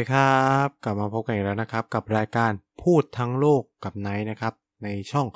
[0.00, 2.50] ดีครับ กลับมาพบกันอีกแล้วนะครับ กับรายการ
[2.82, 4.54] พูดทั้งโลกกับไนท์นะครับ
[4.84, 5.26] ในช่อง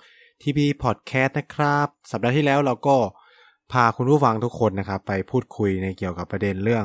[0.42, 2.96] TP Podcast นะครับ สัปดาห์ที่แล้วเราก็
[3.73, 6.84] พาคุณผู้ฟังทุกคนนะครับ ไปพูดคุยในเกี่ยวกับประเด็นเรื่อง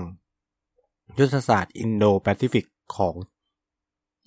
[1.20, 2.66] ยุทธศาสตร์อินโดแปซิฟิก
[2.98, 3.16] ของ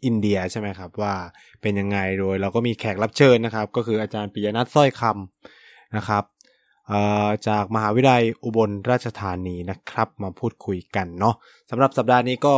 [0.04, 1.14] อินเดียใช่ไหมครับ ว่า
[1.62, 6.24] เป็นยังไงโดย เราก็มีแขกรับเชิญนะครับ ก็คืออาจารย์ปิยนัทสร้อยคำนะครับ
[7.48, 11.34] จากมหาวิทยาลัยอุบลราชธานีนะครับ มาพูดคุยกันเนาะ
[11.70, 12.56] สำหรับสัปดาห์นี้ก็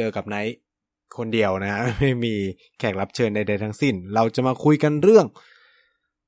[0.00, 0.56] จอกับไนท์
[1.16, 2.34] คนเดียวนะไม่มี
[2.78, 5.26] แขกรับเชิญใดๆทั้งสิ้น เราจะมาคุยกันเรื่อง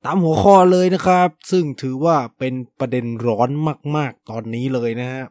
[0.04, 3.50] ตามหัวข้อเลยนะครับ ซึ่งถือว่าเป็นประเด็นร้อน
[3.96, 5.22] มาก ๆ ตอนนี้เลยนะฮะ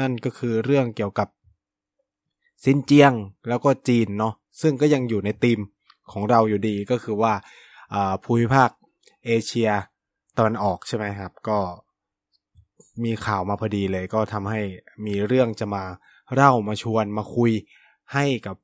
[0.00, 1.28] นั่นก็คือเรื่องเกี่ยวกับ
[2.64, 3.12] ซินเจียง
[3.48, 5.60] แล้วก็จีนเนาะซึ่งก็ยังอยู่ในธีม
[6.12, 7.32] ของเราอยู่ดีก็คือว่า
[8.24, 8.70] ภูมิภาค
[9.26, 9.70] เอเชีย
[10.36, 11.58] ตะวันออกใช่ไหมครับ ก็
[13.04, 14.60] มีข่าวมาพอดีเลย ก็ทำให้
[15.06, 15.84] มีเรื่องจะมา
[16.34, 17.52] เล่ามาชวนมาคุย
[18.14, 18.56] ให้กับ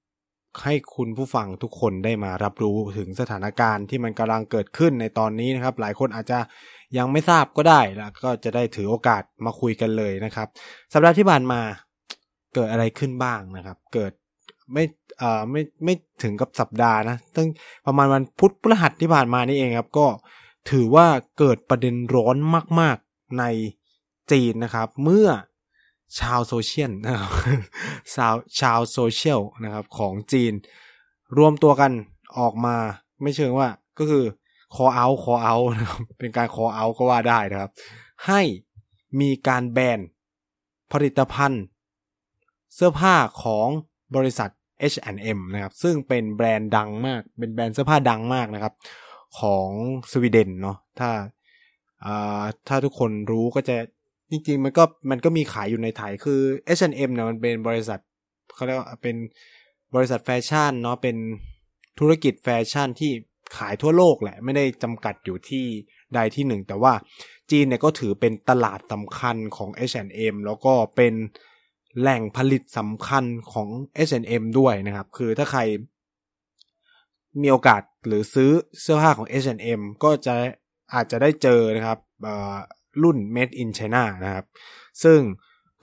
[0.64, 6.38] ให้คุณผู้ฟังทุกคนได้มารับรู้ถึงสถานการณ์ที่มันกำลังเกิดขึ้นในตอนนี้นะครับ หลายคนอาจจะ
[6.96, 10.48] ยังไม่ทราบก็ได้แล้วก็จะได้ถือโอกาสมาคุยกันเลยนะครับ
[10.92, 11.60] สัปดาห์ที่ผ่านมา
[12.54, 14.12] เกิดอะไรขึ้นบ้างนะครับ เกิด
[14.72, 14.84] ไม่
[15.18, 17.48] เอ่อไม่ไม่ถึงกับสัปดาห์นะตั้ง
[17.86, 20.06] ประมาณวันพุธพฤหัสที่ผ่านมานี่เองครับ ก็
[20.70, 21.06] ถือว่า
[21.38, 22.36] เกิดประเด็นร้อน
[22.80, 23.44] มาก ๆใน
[24.32, 25.28] จีนนะครับ เมื่อ
[26.18, 27.30] ชาวโซเชียลนะครับ
[28.14, 30.52] ชาวชาวโซเชียลนะครับของจีน
[31.38, 31.92] รวมตัวกัน
[32.38, 32.76] ออกมา
[33.22, 34.24] ไม่เชิงว่าก็คือ
[34.74, 37.70] คอเอาคอเอานะครับเป็นการคอเอาก็ว่าได้นะครับ
[38.26, 38.40] ให้
[39.20, 40.00] มีการแบน
[40.92, 41.62] ผลิตภัณฑ์
[42.74, 43.68] เสื้อผ้าของ
[44.16, 44.50] บริษัท
[44.92, 48.74] H&M นะครับ ซึ่งเป็นแบรนด์ดังมาก เป็นแบรนด์เสื้อผ้าดังมากนะครับ
[49.40, 49.68] ของ
[50.12, 51.10] สวีเดนเนาะถ้า
[52.68, 53.76] ถ้าทุกคนรู้ก็จะ
[54.30, 56.40] จริงๆ มันก็มันก็มีขายอยู่ในไทยคือ
[56.78, 58.00] H&M เนี่ยมันเป็นบริษัท
[58.54, 59.16] เขาเรียกว่าเป็น
[59.94, 61.16] บริษัทแฟชั่นเนาะเป็น
[61.98, 63.12] ธุรกิจแฟชั่นที่
[63.56, 65.64] ขายทั่วโลกแหละ ไม่ได้จำกัดอยู่ที่
[66.14, 66.92] ใดที่หนึ่ง แต่ว่า
[67.50, 71.14] จีนเนี่ยก็ถือเป็นตลาดสำคัญของ H&M แล้วก็เป็น
[72.00, 73.68] แหล่งผลิตสำคัญของ
[74.08, 75.60] H&M ด้วยนะครับ คือถ้าใคร
[77.42, 78.50] มีโอกาสหรือซื้อ
[78.80, 80.34] เสื้อผ้าของ H&M ก็จะ
[80.94, 81.98] อาจจะได้เจอนะครับ
[83.02, 84.44] รุ่น Made in China นะครับ
[85.04, 85.20] ซึ่ง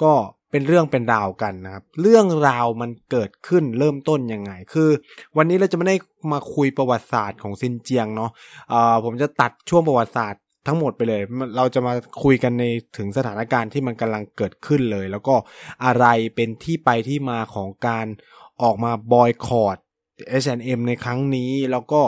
[0.03, 0.13] ก็
[0.51, 4.89] เป็นเรื่องเป็นราวกันนะครับ เรื่องราวมันเกิดขึ้นเริ่มต้นยังไง คือ
[5.37, 5.95] วันนี้เราจะไม่ได้
[6.31, 11.21] มาคุยประวัติศาสตร์ของซินเจียงเนาะะผมจะตัดช่วงประวัติศาสตร์ทั้งหมดไปเลย
[11.57, 11.93] เราจะมา
[12.23, 12.63] คุยกันใน
[12.97, 15.35] ถึงสถานการณ์ที่มันกำลังเกิดขึ้นเลย แล้วก็
[15.85, 18.05] อะไรเป็นที่ไปที่มาของการ
[18.63, 19.77] ออกมาบอยคอรด
[20.43, 22.01] H&M ในครั้งนี้แล้วก็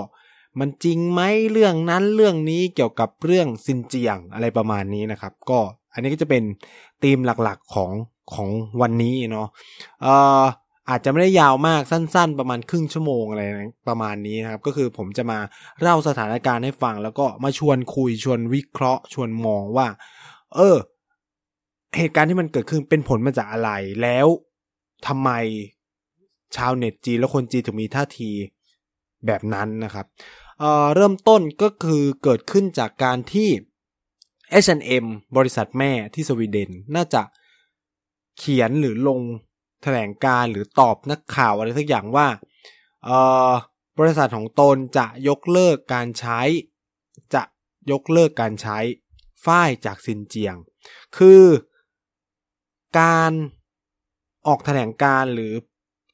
[0.60, 1.22] มันจริงไหม
[1.52, 5.60] เรื่องนั้นเรื่องนี้เกี่ยวกับเรื่องซินเจียงอะไรประมาณนี้นะครับ ก็
[5.94, 6.44] อันนี้ก็จะเป็น
[7.04, 7.92] ธีมหลักๆของ
[8.34, 8.50] ของ
[8.82, 9.48] วันนี้เนาะ
[10.02, 10.44] เอ่อ
[10.90, 15.40] อาจจะไม่ได้ยาวมากสั้น ๆ ประมาณครึ่งชั่วโมงอะไรนะประมาณนี้นะครับ ก็คือผมจะมา
[15.82, 19.88] เล่าสถานการณ์ให้ฟัง แล้วก็มาชวนคุยชวนวิเคราะห์ ชวนมองว่า
[20.56, 20.78] เออ
[21.98, 23.70] เหตุการณ์ที่มันเกิดขึ้นเป็นผลมาจากอะไร
[24.02, 24.28] แล้ว
[25.08, 25.30] ทำไม
[26.56, 28.32] ชาวเน็ตจีนและคนจีนถึงมีท่าที
[29.26, 30.06] แบบนั้นนะครับ
[30.96, 33.50] เริ่มต้นก็คือเกิดขึ้นจากการที่
[34.64, 35.06] H&M
[35.38, 37.22] บริษัทแม่ที่สวีเดนน่าจะ
[38.38, 39.22] เขียนหรือลง
[39.84, 42.28] แถลงการหรือตอบนักข่าวอะไรสักอย่างว่า
[44.00, 46.42] บริษัทของตนจะยกเลิกการใช้
[47.34, 47.44] จะ
[47.92, 48.78] ยกเลิกการใช้
[49.46, 50.56] ฝ้ายจากซินเจียง
[51.18, 51.44] คือ
[53.00, 53.32] การ
[54.48, 55.54] ออกแถลงการหรือ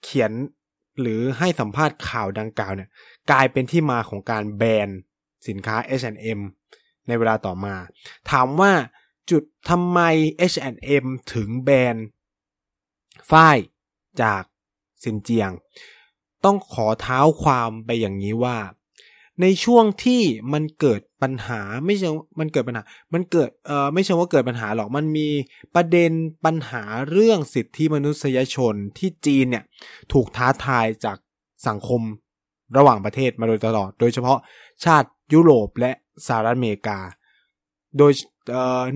[0.03, 0.31] เขียน
[1.01, 2.89] หรือให้สัมภาษณ์ข่าวดังกล่าวเนี่ย
[3.31, 4.89] กลายเป็นที่มาของการแบน
[5.47, 6.39] สินค้า H&M
[7.07, 7.75] ในเวลาต่อมา
[8.29, 8.71] ถามว่า
[9.31, 9.99] จุดทำไม
[10.51, 11.95] H&M ถึงแบน
[13.31, 13.57] ฝ้าย
[14.21, 14.43] จาก
[15.03, 15.51] สินเจียง
[16.45, 18.57] ต้องขอเท้าความไปอย่างนี้ว่า
[19.41, 20.21] ในช่วงที่
[20.53, 22.09] มันเกิดปัญหาไม่ใช่
[22.39, 22.83] มันเกิดปัญหา
[23.13, 25.27] มันเกิดเอ่อไม่ใช่ว่าเกิดปัญหาหรอกมันมี
[25.75, 26.11] ประเด็น
[26.45, 29.63] ปัญหาเรื่องสิทธิมนุษยชนที่จีนเนี่ย
[30.13, 31.17] ถูกท้าทายจาก
[31.67, 32.01] สังคม
[32.77, 34.39] ระหว่างประเทศมาโดยตลอด โดยเฉพาะ
[34.85, 35.91] ชาติยุโรปและ
[36.27, 36.99] สหรัฐอเมริกา
[37.97, 38.11] โดย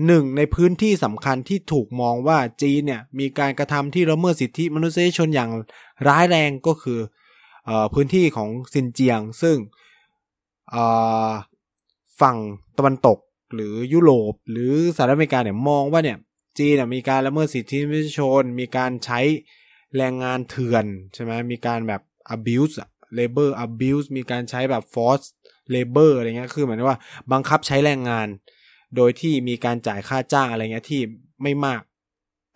[0.06, 5.50] หนึ่งในพื้นที่สำคัญที่ถูกมองว่าจีนเนี่ยมีการกระทำที่ละเมิดสิทธิมนุษยชนอย่าง
[6.08, 6.98] ร้ายแรงก็คือ
[7.68, 9.56] อพื้นที่ของซินเจียง ซึ่ง
[12.20, 12.36] ฝั่ง
[12.78, 13.18] ตะวันตก
[13.54, 16.18] หรือยุโรป หรือสหรัฐอเมริกาเนี่ยมองว่าเนี่ย
[16.58, 19.20] จีนมีการละเมิดสิทธิมนุษยชน มีการใช้
[19.96, 20.84] แรงงานเถื่อน
[21.14, 22.02] ใช่ไหมมีการแบบ
[22.34, 22.76] abuse
[23.18, 25.26] labor abuse มีการใช้แบบ force
[25.74, 26.98] labor อะไรเงี้ยคือเหมือนว่า
[27.32, 28.28] บังคับใช้แรงงาน
[28.96, 31.00] โดยที่มีการจ่ายค่าจ้างอะไรเงี้ยที่
[31.42, 31.82] ไม่มาก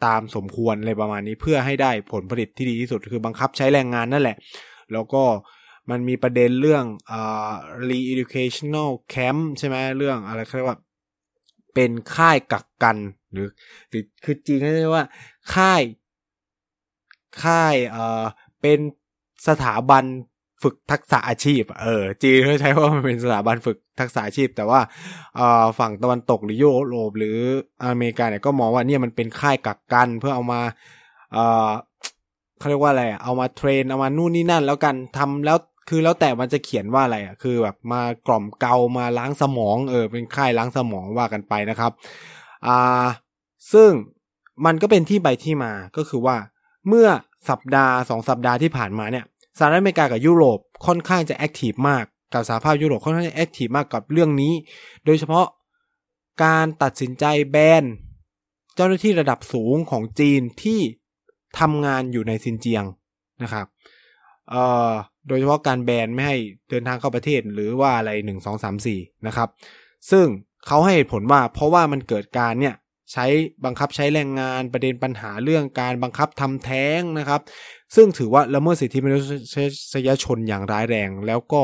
[0.04, 4.36] ตามสมควรอะไรประมาณนี้เพื่อให้ได้ผลผลิตที่ดีที่สุดคือบังคับใช้แรงงานนั่นแหละ
[4.92, 5.22] แล้วก็
[5.90, 7.50] มันมีประเด็นเรื่องอ่า
[7.88, 10.78] re-educational camp ใช่ไหมเรื่องอะไรเขาเรียกว่า
[11.74, 12.96] เป็นค่ายกักกัน
[13.32, 13.48] หรือ
[13.88, 15.06] หรือคือจริงเขาเรียกว่า
[15.54, 15.82] ค่าย
[17.42, 18.24] ค่ายเอ่อ
[18.60, 18.78] เป็น
[19.48, 20.04] สถาบัน
[20.62, 24.80] ฝึกทักษะอาชีพ เออ จีนเขาใช้ว่ามันเป็นสถาบันฝึกทักษะอาชีพ แต่ว่า
[25.78, 27.38] ฝั่งตะวันตกหรือยุโรปหรือ
[27.84, 30.60] อเมริกาเนี่ยก็มองว่าเนี่ยมันเป็นค่ายกักกันเพื่อเอามา
[31.32, 31.70] เออ
[32.58, 35.58] เขาเรียกว่าอะไรเอามาเทรน เอามานู่นนี่นั่น แล้วกันทำแล้ว
[35.88, 41.92] คือแล้วแต่มันจะเขียนว่าอะไรอะคือแบบมากล่อมเกามาล้างสมอง เออ เป็นค่ายล้างสมองว่ากันไปนะครับ
[42.66, 43.04] อ่า
[43.72, 43.90] ซึ่ง
[44.66, 46.36] มันก็เป็นที่ไปที่มาก็คือว่า
[46.88, 47.08] เมื่อ
[47.48, 49.24] สัปดาห์สองสัปดาห์ที่ผ่านมาเนี่ย
[49.60, 54.52] สหรัฐอเมริกากับยุโรปค่อนข้างจะ active มากกับสหภาพยุโรปค่อนข้างจะ active มากกับเรื่องนี้
[55.04, 55.46] โดยเฉพาะ
[56.44, 57.84] การตัดสินใจแบน
[58.74, 60.80] เจ้าหน้าที่ระดับสูงของจีนที่
[61.58, 62.84] ทำงานอยู่ในซินเจียง
[63.42, 63.66] นะครับ
[64.50, 64.90] เอ่อ
[65.28, 66.36] โดยเฉพาะการแบนไม่ให้
[66.70, 69.48] เดินทางเข้าประเทศหรือว่าอะไรหนึ่งสองสามสี่นะครับ
[70.10, 70.26] ซึ่ง
[70.66, 72.74] เขาให้เหตุผลว่าเพราะว่ามันเกิดการเนี่ย
[73.12, 73.26] ใช้
[73.64, 77.40] บังคับใช้แรงงานประเด็นปัญหาเรื่องการบังคับทำแท้งนะครับ
[77.94, 79.18] ซึ่งถือว่าละเมิดสิทธิมนุ
[79.94, 81.62] ษยชนอย่างร้ายแรง แล้วก็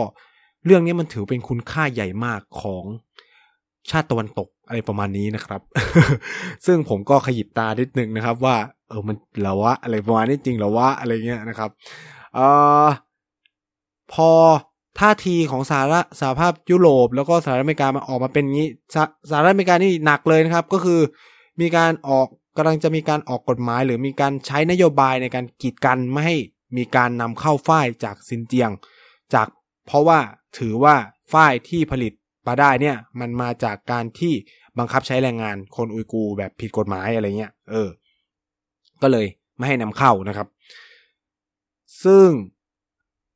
[0.64, 2.84] เรื่องนี้มันถือเป็นคุณค่าใหญ่มากของ
[3.90, 5.60] ชาติตะวันตกอะไรประมาณนี้นะครับ
[6.66, 8.56] ซึ่งผมก็ขยิบตานิดนึงนะครับว่า
[8.88, 11.70] เออมันหรอวะอะไรประมาณนี้จริงหรอวะอะไรเงี้ยนะครับ
[12.38, 12.40] อ
[12.84, 12.88] อ
[14.12, 14.30] พอ
[15.00, 18.68] ท่าทีของสหรัฐสหภาพยุโรป แล้วก็สหรัฐอเมริกามาออกมาเป็นงี้
[19.30, 21.00] สหรัฐอเมริกานี่หนักเลยนะครับ ก็คือ
[21.60, 26.36] มีการออกกำลังจะมีการออกกฎหมาย หรือมีการใช้นโยบายในการกีดกันไม่ให้
[26.76, 28.70] มีการนำเข้าฝ้ายจากซินเจียง
[29.34, 29.48] จาก
[29.86, 30.18] เพราะว่า
[30.58, 30.94] ถือว่า
[31.32, 32.12] ฝ้ายที่ผลิต
[32.46, 34.34] มาได้เนี่ยมันมาจากการที่
[34.78, 37.88] บังคับใช้แรงงานคนอุยกูแบบผิดกฎหมายอะไรเงี้ยเออ
[39.02, 39.26] ก็เลย
[39.56, 40.48] ไม่ให้นำเข้านะครับ
[42.04, 42.28] ซึ่ง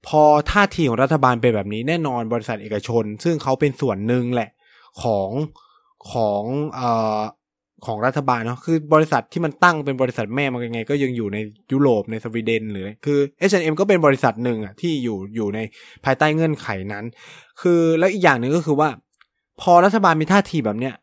[0.07, 4.51] พอท่าทีของรัฐบาลเป็นแบบนี้แน่นอนบริษัทเอกชน ซึ่งเขาเป็นส่วนหนึ่งแหละ
[5.03, 5.31] ของ
[6.13, 6.43] ของ
[6.75, 7.21] เอ่อ
[7.87, 11.39] ของรัฐบาลเนาะคือบริษัทที่มันตั้งเป็นบริษัทแม่มันยังไง ก็ยังอยู่ใน
[11.73, 13.19] ยุโรปในสวีเดนหรือคือ
[13.51, 15.59] H&M ก็เป็นบริษัทหนึ่งอะที่อยู่อยู่ใน
[16.05, 17.05] ภายใต้เงื่อนไขนั้น
[17.61, 18.89] คือแล้วอีกอย่างหนึ่งก็คือว่า
[19.61, 20.95] พอรัฐบาลมีท่าทีแบบเนี้ย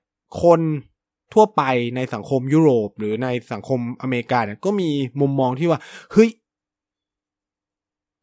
[0.44, 0.62] คน
[1.34, 1.64] ทั่วไป
[1.96, 4.90] ในสังคมยุโรป หรือในสังคมอเมริกาเนี่ยก็มี
[5.22, 5.80] มุมมองที่ว่า
[6.12, 6.30] เฮ้ย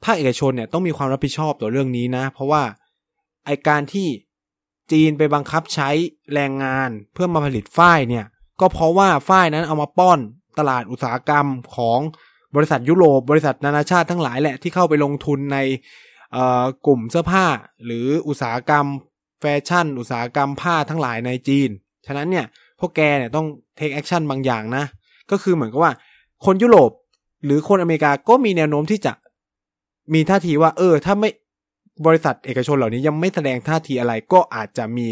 [0.05, 2.62] ภาคเอกชนเนี่ยต้องมีความรับผิดชอบต่อเรื่องนี้นะ เพราะว่า
[3.47, 4.09] ไอการที่
[4.93, 5.89] จีนไปบังคับใช้
[6.35, 8.25] แรงงานเพื่อมาผลิตฝ้ายเนี่ย
[8.61, 10.19] ก็เพราะว่าฝ้ายนั้นเอามาป้อน
[10.59, 11.47] ตลาดอุตสาหกรรม
[11.77, 12.01] ของ
[12.56, 15.59] บริษัทยุโรป บริษัทนานาชาติทั้งหลายแหละที่เข้าไปลงทุนใน
[16.87, 17.47] กลุ่มเสื้อผ้า
[17.87, 18.87] หรืออุตสาหกรรม
[19.41, 21.69] แฟชั่น อุตสาหกรรมผ้าทั้งหลายในจีน
[22.06, 22.47] ฉะนั้นเนี่ย
[22.81, 24.85] พวกแกเนี่ยต้อง take action บางอย่างนะ
[25.31, 25.93] ก็คือเหมือนกับว่า
[26.45, 26.91] คนยุโรป
[27.45, 29.12] หรือคนอเมริกาก็มีแนวโน้มที่จะ
[30.15, 31.31] มีท่าทีว่า เออ ถ้าไม่
[32.06, 35.08] บริษัทเอกชนเหล่านี้ยังไม่แสดงท่าทีอะไรก็อาจจะมี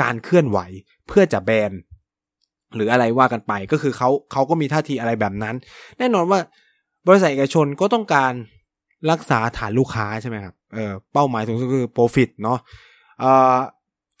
[0.00, 0.58] การเคลื่อนไหว
[1.06, 1.72] เพื่อจะแบน
[2.74, 5.54] หรืออะไรว่ากันไปก็คือเขาเขาก็มีท่าทีอะไรแบบนั้น
[5.98, 6.38] แน่นอนว่า
[7.08, 8.32] บริษัทเอกชนก็ต้องการ
[9.10, 12.58] รักษาฐานลูกค้าใช่ไหมครับเออเป้าหมายสูงสุดคือ profit เนาะ
[13.20, 13.56] เออ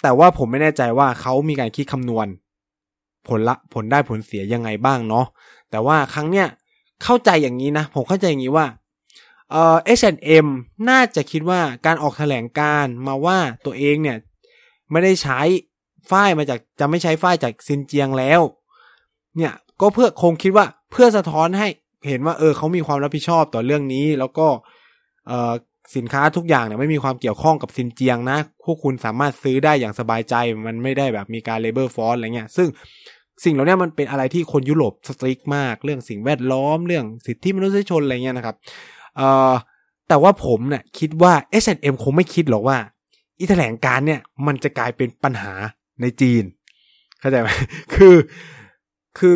[0.02, 2.26] แต่ว่าผมไม่แน่ใจว่าเขามีการคิดคำนวณ
[3.28, 5.26] ผลละผลได้ผลเสียยังไงบ้างเนาะ
[5.70, 6.46] แต่ว่าครั้งเนี้ย
[7.02, 8.66] เข้าใจอย่างนี้นะ ผมเข้าใจอย่างนี้ว่า
[9.50, 10.46] เอ่อ H&M
[10.88, 14.16] น่าจะคิดว่าการออกแถลงการณ์มาว่าตัวเองเนี่ย
[14.90, 15.40] ไม่ได้ใช้
[16.10, 18.40] ฝ้ายมาจากจะไม่ใช้ฝ้ายจากซินเจียงแล้ว
[19.36, 21.68] เนี่ยก็เพื่อคงคิดว่าเพื่อสะท้อนให้
[22.08, 24.46] เห็นว่าเออเขามีความรับผิดชอบต่อเรื่องนี้ แล้วก็
[25.28, 25.52] เออ
[25.96, 30.34] สินค้าทุกอย่างเนี่ยไม่มีความเกี่ยวข้องกับซินเจียงนะ พวกคุณสามารถซื้อได้อย่างสบายใจ
[30.66, 32.68] มันไม่ได้แบบมีการ labor force อะไรเงี้ย ซึ่ง
[33.44, 38.56] สิ่งเหล่านี้มันเป็นอะไรที่คนยุโรปสตริกมาก เรื่องสิ่งแวดล้อม เรื่องสิทธิมนุษยชนอะไรเงี้ยนะครับ
[39.16, 39.52] เอ่อ
[40.08, 41.32] แต่ว่าผมเนี่ยคิดว่า
[41.62, 42.78] H&M คงไม่คิดหรอกว่า
[43.38, 45.52] อีแถลงการเนี่ยมันจะกลายเป็นปัญหา
[46.00, 46.44] ในจีน
[47.20, 47.48] เข้าใจไหม
[47.94, 48.16] คือ
[49.18, 49.34] คือ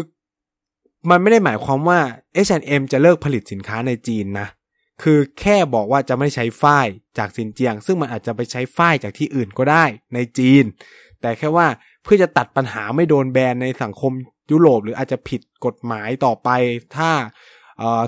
[1.10, 2.00] มันไม่ได้หมายความว่า
[2.46, 4.48] H&M จะเลิกผลิตสินค้าในจีนนะ
[5.02, 6.86] คือแค่บอกว่าจะไม่ใช้ฝ้าย
[7.18, 10.64] จากซินเจียง ซึ่งมันอาจจะไปใช้ฝ้ายจากที่อื่นก็ได้ในจีน
[11.20, 11.66] แต่แค่ว่า
[12.02, 14.12] เพื่อจะตัดปัญหาไม่โดนแบนในสังคม
[14.50, 16.48] ยุโรป หรืออาจจะผิดกฎหมายต่อไป
[16.96, 17.10] ถ้า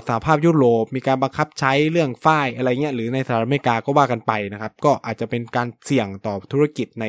[0.07, 7.05] สหภาพยุโรปมีการบังคับใช้เรื่องฝ้ายอะไรเงี้ยหรือในสหรัฐอเมริกาก็ว่ากันไปนะครับ ก็อาจจะเป็นการเสี่ยงต่อธุรกิจใน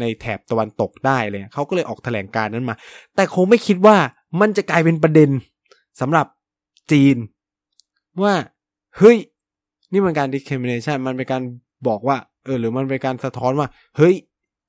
[0.00, 2.74] ในแถบตะวันตกได้เลยเขาก็เลยออกแถลงการนั้นมา
[3.14, 3.96] แต่คงไม่คิดว่า
[4.40, 5.30] มันจะกลายเป็นประเด็น
[6.00, 6.26] สำหรับ
[6.92, 7.16] จีน
[8.22, 8.34] ว่า
[8.98, 9.16] เฮ้ย
[9.92, 11.42] นี่มันการ discrimination มันเป็นการ
[11.88, 14.14] บอกว่า เออ หรือมันเป็นการสะท้อนว่า เฮ้ย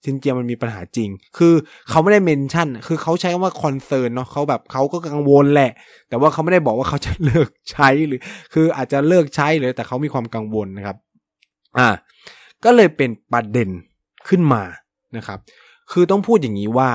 [0.04, 1.54] ซินเจียงมันมีปัญหาจริง คือ
[1.90, 5.72] เขาไม่ได้ mention คือเขาใช้คำว่า concern เนาะเขาแบบเขาก็กังวลแหละ
[6.10, 8.22] แต่ว่าเขาไม่ได้บอกว่าเขาจะเลิกใช้หรือ
[8.54, 10.98] คืออาจจะเลิกใช้เลยแต่เขามีความกังวลนะครับ
[11.78, 11.90] อ่า
[12.64, 13.70] ก็เลยเป็นประเด็น
[14.28, 14.64] ขึ้นมา
[15.18, 15.40] นะครับ
[15.92, 16.90] คือต้องพูดอย่างนี้ว่า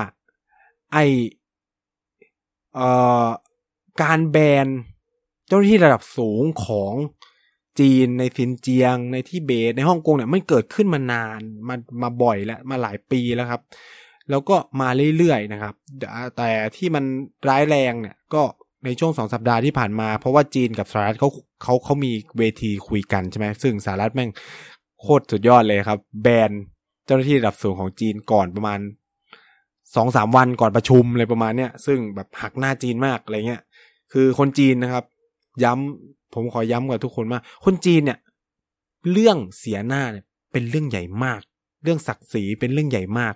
[0.93, 0.97] ไอ
[2.75, 2.89] เอ่
[3.25, 3.27] อ
[4.01, 4.67] การแบน
[5.47, 6.93] เจ้าหน้าที่ระดับสูงของ
[7.79, 13.61] จีน ในซินเจียง ในที่เบตในฮ่องกงเนี่ยมันเกิดขึ้นมานานมามาบ่อยแล้วมาหลายปีแล้วครับ
[14.29, 15.75] แล้วก็มาเรื่อยๆนะครับ
[16.37, 17.03] แต่ที่มัน
[17.49, 18.43] ร้ายแรงเนี่ยก็
[18.85, 21.29] ในช่วงสองสัปดาห์ที่ผ่านมา เพราะว่าจีนกับสหรัฐเขา
[21.63, 24.29] เขาเขามีเวทีคุยกันใช่ไหมซึ่งสหรัฐแม่ง
[25.01, 26.51] โคตรสุดยอดเลยครับ แบน
[27.05, 28.79] เจ้าหน้าที่ระดับสูงของจีนก่อนประมาณ
[29.95, 33.61] สองสามวันก่อนประชุมเลยประมาณเนี้ยซึ่งแบบหักหน้าจีนมากอะไรเงี้ย
[34.13, 35.05] คือคนจีนนะครับ
[35.63, 38.19] ย้ำ ผมขอย้ำกับทุกคนว่าคนจีนเนี่ย
[39.11, 41.41] เรื่องเสียหน้าเนี่ยเป็นเรื่องใหญ่มาก
[41.83, 43.33] เรื่องศักดิ์ศรีเป็นเรื่องใหญ่มาก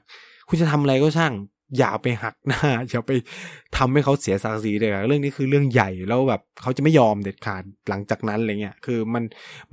[0.47, 1.33] คุณจะทำอะไรก็ช่าง
[1.77, 3.11] อย่าไปหักหน้าอย่าไป
[3.77, 9.23] ทำให้เขาเสียศักดิ์ศรีเลยเรื่องนี้คือเรื่องใหญ่แล้วแบบเขาจะไม่ยอมเด็ดขาดหลังจากนั้นอะไรเงี้ยคือมัน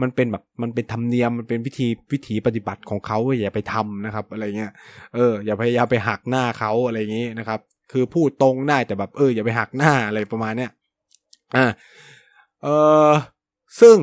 [0.00, 4.72] มันเป็นแบบมันเป็นธรรมเนียมมันเป็นวิธีวิถีปฏิบัติของเขาอย่าไปทำนะครับ อะไรเงี้ย
[5.14, 7.60] เอออย่าพยายามไปหักหน้าเขาอะไรเงี้ยนะครับ
[7.92, 10.70] คือพูดตรงได้แต่แบบเอออย่าไปหักหน้าอะไรประมาณเนี้ย
[11.56, 11.66] อ่า
[12.62, 12.69] เอ
[13.09, 13.11] อ
[13.81, 13.97] ซึ่ง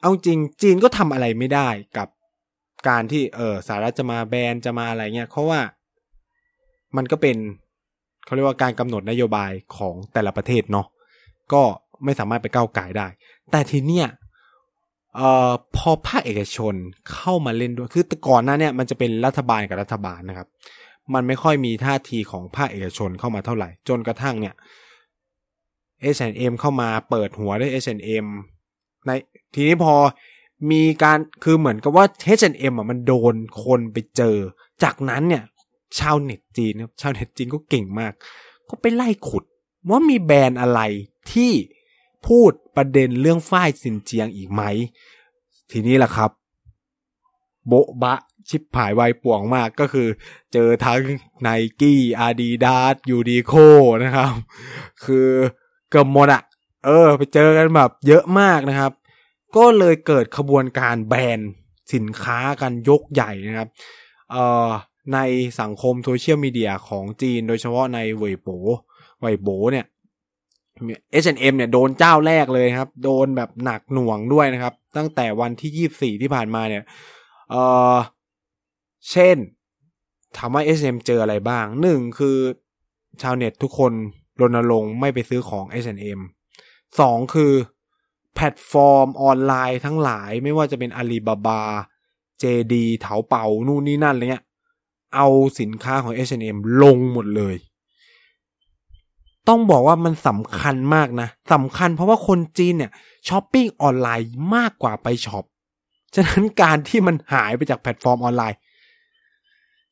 [0.00, 2.08] เอาจริงจีนก็ทำอะไรไม่ได้กับ
[2.88, 5.60] การที่เออสหรัฐจะมาแบนจะมาอะไรเงี้ยเพราะว่า
[6.96, 7.36] มันก็เป็น
[8.24, 10.86] เขาเรียกว่าการกำหนดนโยบายของแต่ละประเทศเนาะ
[11.52, 11.62] ก็
[12.04, 13.06] ไม่สามารถไปก้าวไก่ได้
[13.50, 14.08] แต่ทีเนี้ย
[15.16, 16.74] เอ่อพอภาคเอกชน
[17.12, 20.48] เข้ามาเล่นด้วยคือแต่ก่อนหน้าเนี่ยมันจะเป็นรัฐบาลกับรัฐบาลนะครับ
[21.14, 24.54] มันไม่ค่อยมีท่าทีของภาคเอกชนเข้ามาเท่าไหร่ จนกระทั่งเนี่ย
[26.16, 28.26] H&M เข้ามาเปิดหัวด้วย H&M
[29.06, 29.10] ใน
[29.54, 29.94] ทีนี้พอ
[30.70, 32.04] มีการคือเหมือนกับว่า
[32.38, 33.34] H&M อะมันโดน
[33.64, 34.36] คนไปเจอ
[34.82, 35.44] จากนั้นเนี่ย
[35.98, 38.12] ชาวเน็ตจีนนะชาวเน็ตจีนก็เก่งมาก
[38.68, 39.44] ก็ไปไล่ขุด
[39.90, 40.80] ว่ามีแบรนด์อะไร
[41.32, 41.52] ที่
[42.26, 44.62] พูดประเด็นเรื่องฝ้ายสินเจียงอีกไหม
[45.70, 46.30] ทีนี้แหละครับ
[47.66, 47.72] โบ
[48.02, 48.14] บะ
[48.48, 50.08] ชิบผายไวป่วงมากก็คือ
[50.52, 51.00] เจอทั้ง
[51.42, 51.48] ไน
[51.80, 53.52] กี้อาดิดาสยูดีโค
[54.04, 54.32] นะครับ
[55.04, 55.28] คือ
[55.96, 56.42] กือบหมดอะ
[56.86, 58.92] เออ ไปเจอกันแบบเยอะมากนะครับ
[59.56, 61.40] ก็เลยเกิดขบวนการแบน
[61.94, 63.68] สินค้ากันยกใหญ่นะครับ
[64.30, 64.68] เอ่อ
[65.14, 65.18] ใน
[65.60, 68.48] สังคมโซเชียลมีเดียของจีนโดยเฉพาะในเว่ยโบ
[69.20, 69.86] เว่ยโบเนี่ย
[71.22, 76.82] H&M เนี่ยโดนเจ้าแรกเลยครับ โดนแบบหนักหน่วงด้วยนะครับ ตั้งแต่วันที่ยี่สี่ที่ผ่านมาเนี่ย
[77.50, 77.54] เอ
[77.94, 77.96] อ
[79.10, 79.36] เช่น
[80.36, 82.38] ถามว่า H&M เจออะไรบ้างหนึ่งคือ
[83.22, 83.92] ชาวเน็ตทุกคน
[84.40, 86.20] รณรงค์ไม่ไปซื้อของ H&M
[87.00, 87.52] สองคือ
[88.34, 91.62] แพลตฟอร์มออนไลน์ทั้งหลายไม่ว่าจะเป็นอาลีบาบา
[92.42, 94.44] JD เถาเป่านู่นนี่นั่นอะไรเงี้ย
[95.14, 95.28] เอา
[95.60, 97.56] สินค้าของ H&M ลงหมดเลย
[99.48, 102.90] ต้องบอกว่ามันสำคัญมากนะสำคัญเพราะว่าคนจีนเนี่ย
[103.28, 105.44] ช้อปปิ้งออนไลน์มากกว่าไปช็อป
[106.14, 108.58] ฉะนั้นการที่มันหายไปจากแพลตฟอร์มออนไลน์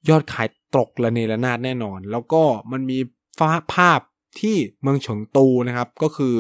[0.09, 2.99] ยอดขายตกระเนระนาดแน่นอน แล้วก็มันมี
[3.75, 4.01] ภาพ
[4.41, 6.37] ที่เมืองเฉิงตูนะครับ ก็คือ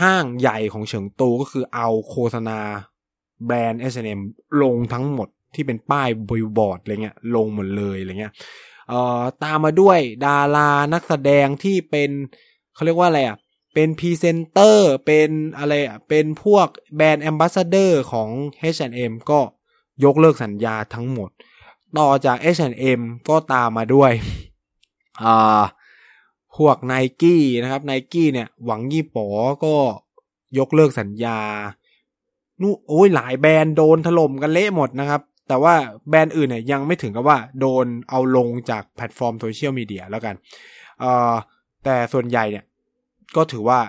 [0.00, 2.58] ห้างใหญ่ของเฉิงตูก็คือเอาโฆษณา
[3.46, 4.20] แบรนด์ H&M
[4.62, 8.32] ลงทั้งหมดที่เป็นป้ายบิลบอร์ดอะไรเงี้ยลงหมดเลยอะไรเงี้ย
[8.88, 12.10] เอ่อตามมาด้วยดารานักแสดงที่เป็น
[12.74, 13.36] เขาเรียกว่าอะไรอะ
[13.74, 18.28] เป็นพรีเซนเตอร์เป็นอะไรอะเป็นพวก brand ambassador ของ
[18.74, 19.40] H&M ก็
[20.04, 21.30] ยกเลิกสัญญาทั้งหมด
[21.98, 24.12] ต่อจาก H&M ก็ตามมาด้วย
[25.22, 25.62] อ่า
[26.56, 29.28] พวกไนกี้นะครับไนกี้เนี่ย หวังยี่ป๋อ
[29.64, 29.74] ก็
[30.58, 31.38] ยกเลิกสัญญา
[32.60, 35.74] นู่โอ้ยหลายแบรนด์โดนถล่มกันเละหมดนะครับ แต่ว่า
[36.08, 40.34] แบรนด์อื่นเนี่ยยังไม่ถึงกับว่าโดนเอาลงจากแพลตฟอร์มโซเชียลมีเดียแล้วกัน
[41.00, 41.32] เอ่อ
[41.84, 42.64] แต่ส่วนใหญ่เนี่ย
[43.36, 43.80] ก็ถือว่า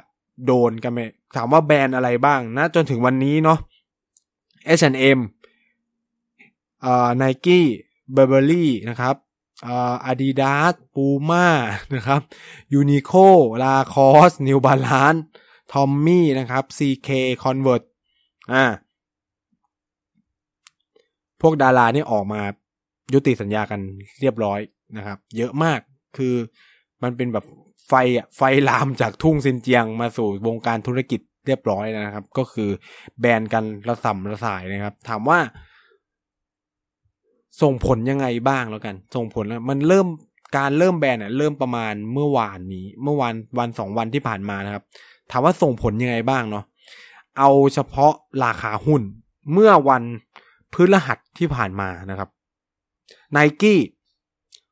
[0.46, 1.00] โดนกันไป
[1.36, 3.60] ถามว่าแบรนด์อะไรบ้างนะจนถึงวันนี้เนาะ
[4.80, 5.20] H&M
[6.82, 7.66] เอ่อไนกี้
[8.14, 9.16] เบอร์เบอรี่นะครับ
[9.62, 11.48] อาดิดาสพูม่า
[11.96, 12.22] นะครับ
[12.74, 13.12] Uniqlo
[13.64, 15.16] Lacoste New Balance
[15.72, 17.84] Tommy นะครับ CK Converse
[18.54, 18.66] อ่า
[21.42, 22.42] พวกดารานี่ออกมา
[23.14, 23.80] ยุติสัญญากัน
[24.22, 24.60] เรียบร้อย
[24.98, 25.80] นะครับ เยอะมาก
[26.18, 26.36] คือ
[27.04, 27.46] มันเป็นแบบ
[27.88, 32.70] ไฟอะไฟลามจากทุ่งซินเจียงมาสู่วงการธุรกิจเรียบร้อยนะครับ ก็คือ
[33.20, 35.40] แบนกันระส่ำระสายนะครับ ถามว่า
[37.62, 40.08] ส่งผลยังไงบ้างแล้วกัน ส่งผลแล้วมันเริ่ม
[40.58, 44.84] การเริ่มแบนเนี่ยเริ่มประมาณเมื่อวานนี้ เมื่อวันวันสองวันที่ผ่านมานะครับ
[45.32, 46.64] ถามว่าส่งผลยังไงบ้างเนาะ
[47.38, 49.02] เอาเฉพาะราคาหุ้น
[49.54, 50.04] เมื่อวัน
[50.74, 52.30] พฤหัสที่ผ่านมานะครับ
[53.32, 53.80] ไนกี้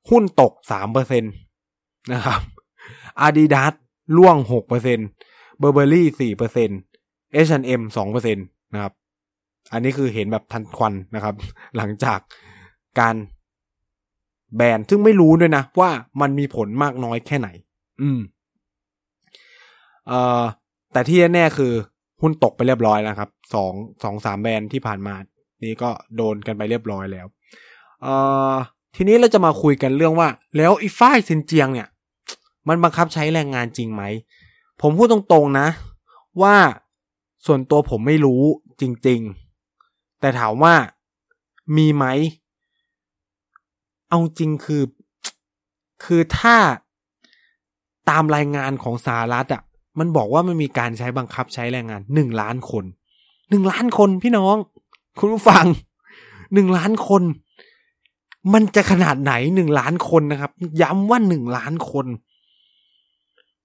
[0.09, 1.27] หุ้นตกสามเปอร์เซ็นต์
[2.13, 2.41] นะครับ
[3.21, 3.73] อาดิดาส
[4.17, 4.99] ล่วงหกเปอร์เซ็นต์
[5.59, 6.69] เบอร์เบอรี่สี่เปอร์เซ็นต์
[7.33, 8.41] H&M สองเปอร์เซ็นต์
[8.73, 8.93] นะครับ
[9.71, 11.35] อันนี้คือเห็นแบบทันควันนะครับ
[11.77, 12.19] หลังจาก
[12.99, 13.15] การ
[14.55, 15.89] แบนซึ่งไม่รู้ด้วยนะ ว่า
[16.21, 17.49] มันมีผลมากน้อยแค่ไหน
[18.01, 18.19] อืม
[20.07, 20.41] เอ่อ
[20.91, 21.73] แต่ที่แน่ๆคือ
[22.21, 25.15] หุ้นตกไปเรียบร้อยแล้วครับสองสองสามแบรนด์ที่ผ่านมา
[25.63, 27.27] นี่ก็โดนกันไปเรียบร้อยแล้ว
[28.01, 28.13] เอ่
[28.51, 28.53] อ
[28.95, 31.87] ทีนี้เราจะมาคุยกันเรื่องว่า แล้วอ้ฝ้ายซินเจียงเนี่ย
[32.67, 34.03] มันบังคับใช้แรงงานจริงไหม
[34.81, 35.67] ผมพูดตรงๆนะ
[36.41, 36.55] ว่า
[37.45, 38.41] ส่วนตัวผมไม่รู้
[38.81, 39.19] จริง
[39.71, 40.73] ๆ แต่ถามว่า
[41.77, 42.05] มีไหม
[44.11, 44.83] เอาจริงคือ
[46.03, 46.55] คือถ้า
[48.09, 49.61] ตามรายงานของสหรัฐอะ
[49.99, 52.83] มันบอกว่ามันมีการใช้บังคับใช้แรงงานหนึ่งล้านคน
[53.49, 54.55] หนึ่งล้านคนพี่น้อง
[55.19, 55.65] คุณผู้ฟัง
[56.53, 57.23] หนึ่งล้านคน
[58.53, 60.51] มันจะขนาดไหนหนึ่งล้านคนนะครับ
[60.81, 62.05] ย้ำว่าหนึ่งล้านคน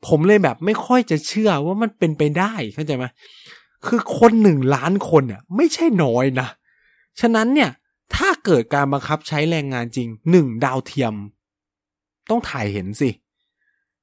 [0.06, 3.04] ผมเลยแบบไม่ค่อยจะเชื่อว่ามันเป็นไปได้เข้าใจไหม
[3.86, 6.48] คือคนหนึ่งล้านคนเนี่ย ไม่ใช่น้อยนะ
[7.20, 7.70] ฉะนั้นเนี่ย
[8.14, 11.14] ถ้าเกิดการบังคับใช้แรงงานจริงหนึ่งดาวเทียม
[12.30, 13.10] ต้องถ่ายเห็นสิ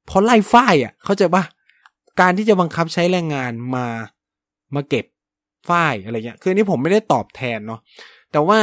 [0.06, 1.44] เพราะไล่ฝ้ายอะ เข้าใจปะ
[2.20, 3.86] การที่จะบังคับใช้แรงงานมา
[4.76, 5.06] มาเก็บ
[5.70, 7.80] ฝ้ายอะไรเงี้ย คืออันนี้ผมไม่ได้ตอบแทนเนาะ
[8.32, 8.60] แต่ว่า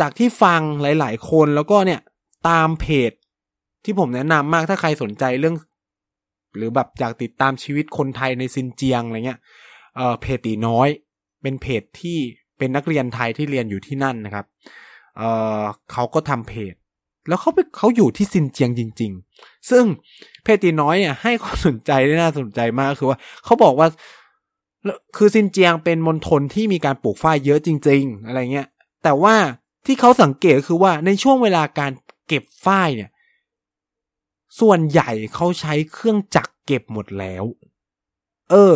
[0.00, 2.00] จากที่ฟังหลาย ๆ คนแล้วก็เนี่ย
[2.48, 3.12] ตามเพจ
[3.84, 5.56] ที่ผมแนะนำมากถ้าใครสนใจเรื่อง
[6.56, 9.40] หรือแบบอยากติดตามชีวิตคนไทยในซินเจียงอะไรเงี้ย
[9.96, 10.88] เออเพจตีน้อย
[11.42, 12.18] เป็นเพจที่
[12.58, 14.46] เป็นนักเรียนไทยที่เรียนอยู่ที่นั่นนะครับ
[15.16, 16.74] เเขาก็ทำเพจ
[17.28, 19.84] แล้วเขาไปเขาอยู่ที่ซินเจียงจริง ๆ ซึ่ง
[20.42, 23.88] เพจตีน้อยเนี่ยให้ความสนใจได้น่าสนใจมากคือว่าเขาบอกว่า
[25.16, 28.68] คือซินเจียงเป็นมณฑลที่มีการปลูกฝ้ายเยอะจริง ๆ อะไรเงี้ย
[29.04, 29.34] แต่ว่า
[29.86, 31.92] ที่เขาสังเกตคือว่าในช่วงเวลาการ
[32.28, 33.10] เก็บฝ้ายเนี่ย
[34.60, 37.44] ส่วนใหญ่เขาใช้เครื่องจักรเก็บหมดแล้ว
[38.50, 38.74] เออ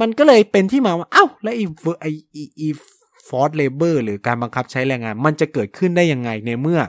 [0.00, 1.64] มันก็เลยเป็นที่มาว่าอ้าวแล้วไอ้
[2.00, 2.10] ไอ้
[2.56, 2.68] ไอ้
[3.28, 6.80] ฟอร์ดเลเบอร์หรือการบังคับใช้แรงงาน มันจะเกิดขึ้นได้ยังไงในเมื่อ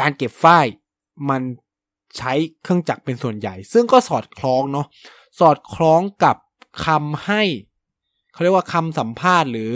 [0.00, 0.66] การเก็บฝ้าย
[1.30, 1.42] มัน
[2.18, 4.86] ใช้เครื่องจักรเป็นส่วนใหญ่ ซึ่งก็สอดคล้องเนาะ
[5.40, 6.36] สอดคล้องกับ
[6.86, 7.42] คำให้
[8.32, 9.72] เขาเรียกว่าคำสัมภาษณ์หรือ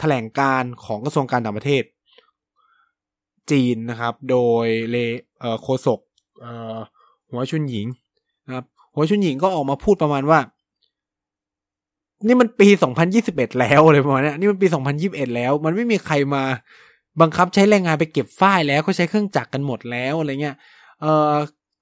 [0.00, 1.82] แถลงการของกระทรวงการต่างประเทศ
[3.50, 4.96] จีนนะครับ โดยเล
[5.40, 6.00] เออโคศก
[7.30, 7.86] หัวชุนหญิง
[8.46, 10.38] นะครับหัวชุนหญิงก็ออกมาพูดประมาณว่า
[12.26, 12.68] นี่มันปี
[13.14, 14.66] 2021แล้วเลยประมาณนี้นี่มันปี
[15.02, 16.42] 2021แล้ว มันไม่มีใครมา
[17.20, 20.56] บังคับใช้แรงงานไปเก็บฝ้ายแล้วเขาใช้เครื่องจักรกันหมดแล้วอะไรเงี้ย
[21.00, 21.34] เออ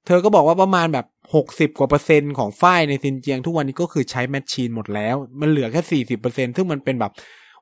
[0.06, 7.12] เธอก็บอกว่าประมาณแบบหกสิบกว่าเปอร์เซ็นต์ของฝ้ายในซินเจียงทุกวันนี้ก็คือใช้แมชชีนหมดแล้ว มันเหลือแค่สี่สิบเปอร์เซ็นซึ่งมันเป็นแบบ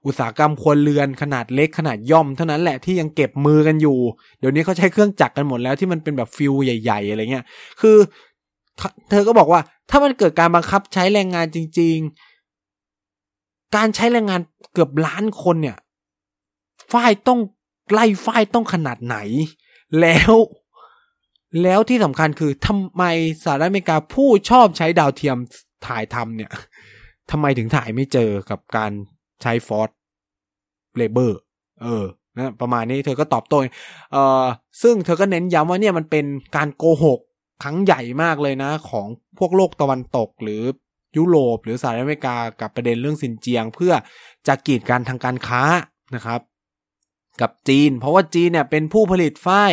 [0.07, 3.99] อุตสาหกรรมครัวเรือนขนาดเล็กขนาดย่อมเท่านั้นแหละที่ยังเก็บมือกันอยู่
[4.39, 7.45] เดี๋ยวนี้เขาใช้เครื่องจักรกันหมดแล้วที่มันเป็นแบบฟิวใหญ่ ๆ อะไรเงี้ย
[7.81, 7.97] คือ
[9.11, 9.61] เธอก็บอกว่า
[9.91, 12.28] ถ้ามันเกิดการบังคับใช้แรงงานจริง ๆ
[13.77, 14.41] การใช้แรงงาน
[14.73, 15.79] เกือบล้านคนเนี่ย
[16.93, 17.41] ฝ้ายต้อง
[17.93, 19.17] ไล่ฝ้ายต้องขนาดไหน
[20.01, 20.35] แล้ว
[21.63, 23.05] แล้วที่สำคัญคือทำไม
[23.45, 25.37] สหรัฐอเมริกาผู้ชอบใช้ดาวเทียม
[25.87, 26.51] ถ่ายทำเนี่ย
[27.31, 28.93] ทำไมถึงถ่ายไม่เจอกับการ
[29.43, 29.91] ใช้ฟอร์ด
[30.97, 31.39] เลเบอร์
[31.83, 32.05] เออ
[32.37, 33.59] นะประมาณนี้เธอก็ตอบโต้
[34.13, 34.45] เออ
[34.83, 36.27] ซึ่งเธอก็เน้นย้ำว่าเนี่ยมันเป็น
[36.57, 37.21] การโกหก
[37.63, 39.07] ครั้งใหญ่มากเลยนะ ของ
[39.39, 40.63] พวกโลกตะวันตกหรือ
[41.17, 43.93] ยุโรป หรือสหรัฐอเมริกากับประเด็นเรื่องสินเจียง เพื่อ
[44.47, 45.63] จะกีดกันทางการค้า
[46.15, 46.41] นะครับ
[47.41, 49.73] กับจีน เพราะว่าจีนเนี่ยเป็นผู้ผลิตฝ้าย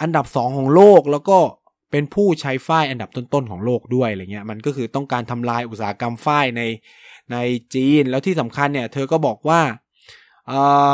[0.00, 1.38] อันดับสองของโลกแล้วก็
[1.90, 6.62] เป็นผู้ใช้ฝ้ายอันดับต้นๆของโลกด้วยอะไรเงี้ยมันก็คือต้องการทำลายอุตสาหกรรมฝ้ายใน
[7.32, 7.36] ใน
[7.74, 9.60] จีนแล้วที่สำคัญเนี่ย เธอก็บอกว่า
[10.48, 10.92] เอ่อ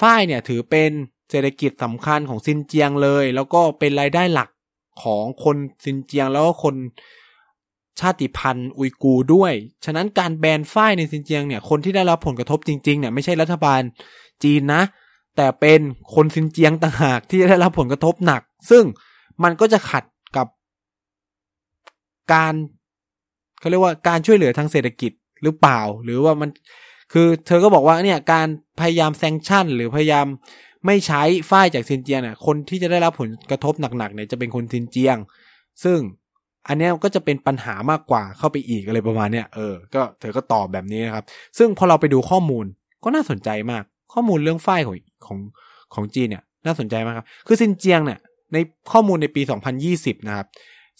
[0.00, 0.90] ฝ้ายเนี่ยถือเป็น
[1.30, 4.48] เศรษฐกิจสำคัญของซินเจียงเลย แล้วก็เป็นรายได้หลัก
[5.02, 6.74] ของคนซินเจียงแล้วก็คน
[8.00, 9.52] ชาติพันธุ์อุยกูด้วย
[9.84, 13.80] ฉะนั้นการแบนฝ้ายในซินเจียงเนี่ย คนที่ได้รับผลกระทบจริงๆเนี่ยไม่ใช่รัฐบาล
[14.44, 14.82] จีนนะ
[15.36, 15.80] แต่เป็น
[16.14, 18.84] คนซินเจียงต่างหากที่ได้รับผลกระทบหนัก ซึ่ง
[19.42, 20.04] มันก็จะขัด
[20.36, 20.46] กับ
[22.32, 22.54] การ
[23.60, 26.50] เขาเรียกว่าการช่วยเหลือทางเศรษฐกิจหรือเปล่า หรือว่ามัน
[27.12, 28.46] คือเธอก็บอกว่าเนี่ยการ
[28.80, 30.26] พยายาม sanction หรือพยายาม
[30.86, 35.16] ไม่ใช้ฝ้ายจากซินเจียงเนี่ยคนที่จะได้รับผลกระทบหนักๆเนี่ยจะเป็นคนซินเจียง
[35.84, 35.98] ซึ่ง
[36.68, 41.24] อันนี้ก็จะเป็นปัญหามากกว่าเข้าไปอีกอะไรประมาณเนี้ยเออก็เธอก็ตอบแบบนี้นะครับ
[41.58, 42.64] ซึ่งพอเราไปดูข้อมูล
[43.04, 45.38] ก็น่าสนใจมาก ข้อมูลเรื่องฝ้ายของของ
[45.94, 48.20] ของจีนเนี่ยน่าสนใจมากครับ คือซินเจียงเนี่ย
[48.52, 48.56] ใน
[48.92, 49.42] ข้อมูลในปี
[49.84, 50.46] 2020 นะครับ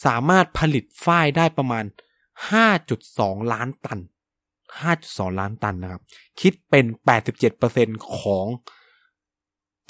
[0.07, 1.85] สามารถผลิตฝ้ายได้ประมาณ
[2.69, 3.99] 5.2 ล้านตัน
[4.71, 6.03] 5.2 ล้านตันนะครับ
[6.41, 6.85] คิดเป็น
[7.51, 8.47] 87%ของ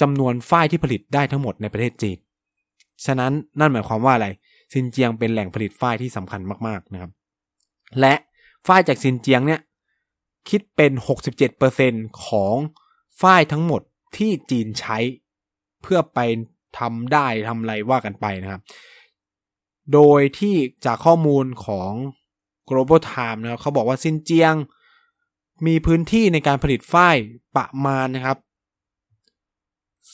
[0.01, 2.19] จำนวนฝ้ายที่ผลิตได้ทั้งหมดในประเทศจีน
[3.07, 4.29] ฉะนั้นนั่นหมายความว่าอะไร
[4.73, 7.11] ซินเจียงเป็นแหล่งผลิตฝ้ายที่สำคัญมากๆนะครับ
[8.01, 8.15] และ
[8.67, 9.61] ฝ้ายจากซินเจียงเนี่ย
[10.49, 10.93] คิดเป็น
[11.59, 12.57] 67%ของ
[13.21, 13.83] ฝ้ายทั้งหมด
[14.17, 14.99] ที่จีนใช้
[15.83, 16.19] เพื่อไป
[16.79, 18.63] ทำได้ทำอะไรว่ากันไปนะครับ
[19.93, 20.55] โดยที่
[20.85, 21.91] จากข้อมูลของ
[22.69, 24.55] Global Times นะครับเขาบอกว่าซินเจียง
[25.67, 27.17] มีพื้นที่ในการผลิตฝ้าย
[27.57, 28.39] ประมาณนะครับ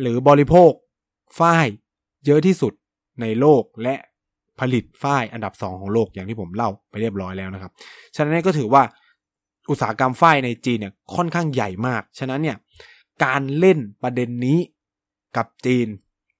[0.00, 0.70] หรือบริโภค
[1.38, 1.66] ฝ้าย
[2.26, 2.72] เยอะที่สุด
[3.20, 3.94] ในโลกและ
[4.60, 7.72] ผลิตฝ้ายอันดับสองของโลกอย่างที่ผมเล่าไปเรียบร้อยแล้วนะครับ
[8.14, 8.82] ฉะนั้นก็ถือว่า
[9.70, 12.56] อุตสาหกรรมฝ้ายในจีนเนี่ยค่อนข้างใหญ่มาก ฉะนั้นเนี่ย
[13.24, 14.58] การเล่นประเด็นนี้
[15.36, 15.88] กับจีน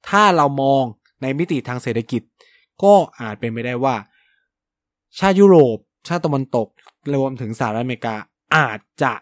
[0.09, 0.85] ถ้าเรามอง
[1.23, 2.23] ในมิติทางเศรษฐกิจ
[2.83, 3.97] ก็อาจเป็นไปได้ว่า
[5.19, 6.69] ชาติยุโรป ชาติตะวันตก
[7.15, 8.17] รวมถึงสหรัฐอเมริกา
[8.57, 9.13] อาจจะ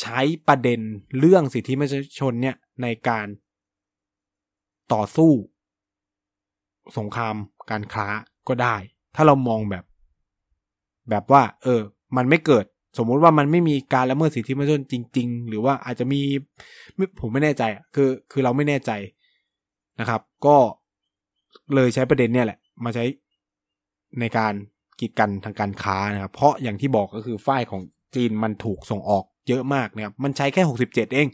[0.00, 0.80] ใช้ประเด็น
[1.18, 3.26] เรื่องสิทธิมนุษยชนเนี่ยในการ
[4.92, 5.32] ต่อสู้
[6.98, 7.34] สงคราม
[7.70, 8.06] การค้า
[8.48, 8.76] ก็ได้
[9.14, 9.84] ถ้าเรามองแบบ
[11.10, 11.80] แบบว่า เออ
[12.16, 12.64] มันไม่เกิด
[12.98, 16.20] สมมุติว่ามันไม่มีการละเมิดสิทธิมนุษยชนจริง ๆ หรือว่าอาจจะมี
[17.20, 17.62] ผมไม่แน่ใจ
[17.94, 18.90] คือคือเราไม่แน่ใจ
[20.00, 20.56] นะครับ ก็
[21.74, 23.04] เลยใช้ประเด็นเนี่ยแหละ มาใช้
[24.20, 24.54] ในการ
[25.00, 27.82] กีดกันทางการค้านะครับ เพราะอย่างที่บอกก็คือฝ้ายของ
[28.14, 31.28] จีนมันถูกส่งออกเยอะมากนะครับ มันใช้แค่หกสิบเจ็ดเอง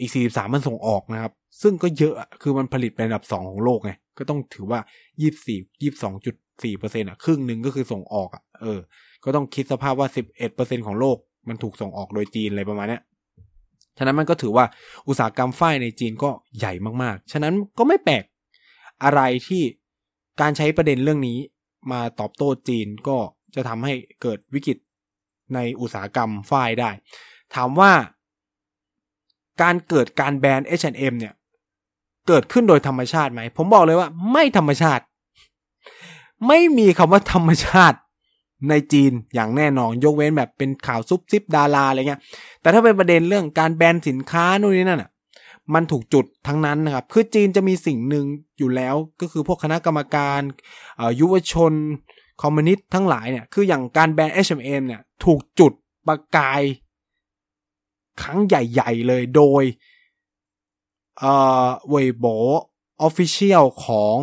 [0.00, 4.80] อีกสี่สามมันส่งออกนะครับ ซึ่งก็เยอะคือมันผลิตเป็นอันดับสองของโลกไง ก็ต้องถือว่า
[5.20, 8.80] ยี่สี่ยี่สองจุดสี่เปอร์เซ็นต์อะ ครึ่งหนึ่งก็คือส่งออกอะ เออ
[9.24, 11.16] ก็ต้องคิดสภาพว่าสิบเอ็ดเปอร์เซ็นของโลก
[11.48, 13.00] มันถูกส่งออกโดยจีนอะไรประมาณนี้
[13.98, 14.64] ฉะนั้นมันก็ถือว่า
[15.08, 18.24] อุตสาหกรรมฝ้ายในจีนก็ใหญ่มากๆ ฉะนั้นก็ไม่แปลก
[19.04, 19.62] อะไรที่
[20.40, 21.38] การใช้ประเด็นเรื่องนี้
[21.92, 23.16] มาตอบโต้จีนก็
[23.54, 24.78] จะทำให้เกิดวิกฤต
[25.54, 26.90] ในอุตสาหกรรมฝ้ายได้
[27.54, 27.92] ถามว่า
[29.62, 31.34] การเกิดการแบน H&M เนี่ย
[32.28, 35.04] เกิดขึ้นโดยธรรมชาติไหม ผมบอกเลยว่า ไม่ธรรมชาติ
[36.46, 37.98] ไม่มีคำว่าธรรมชาติ
[38.68, 42.20] ในจีนอย่างแน่นอนยกเว้นแบบเป็นข่าวซุบซิบดาราอะไรเงี้ย
[42.60, 45.10] แต่ถ้าเป็นประเด็นเรื่องการแบนสินค้านู่นนี่นั่นอะ
[45.74, 48.24] มันถูกจุดทั้งนั้นนะครับ คือจีนจะมีสิ่งหนึ่ง
[48.58, 50.40] อยู่แล้วก็คือพวกคณะกรรมการ
[51.20, 51.72] ยุวชน
[52.42, 55.72] คอมมิวนิสต์ทั้งหลายเนี่ย คืออย่างการแบน H&M เนี่ย ถูกจุด
[56.06, 56.62] ประกาย
[58.22, 59.64] ครั้งใหญ่ ๆ เลยโดย
[61.18, 61.32] เอ่
[61.66, 62.26] อเวยโบ
[63.02, 64.16] ออฟฟิเชียลของ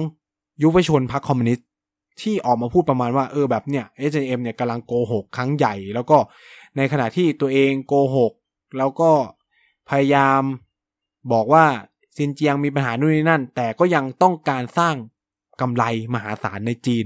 [0.64, 1.68] ยุวชนพรรคคอมมิวนิสต์
[2.22, 6.18] ที่ออกมาพูดประมาณว่าเออแบบเนี่ย H&M เนี่ยกำลังโกหกครั้งใหญ่ แล้วก็
[6.78, 8.34] ในขณะที่ตัวเองโกหก
[8.78, 9.12] แล้วก็
[9.90, 10.42] พยายาม
[11.34, 11.66] บอกว่า
[12.18, 14.96] ซินเจียงมีปัญหานู่นนี่นั่น แต่ก็ยังต้องการสร้าง
[15.62, 17.06] กำไรมหาศาลในจีน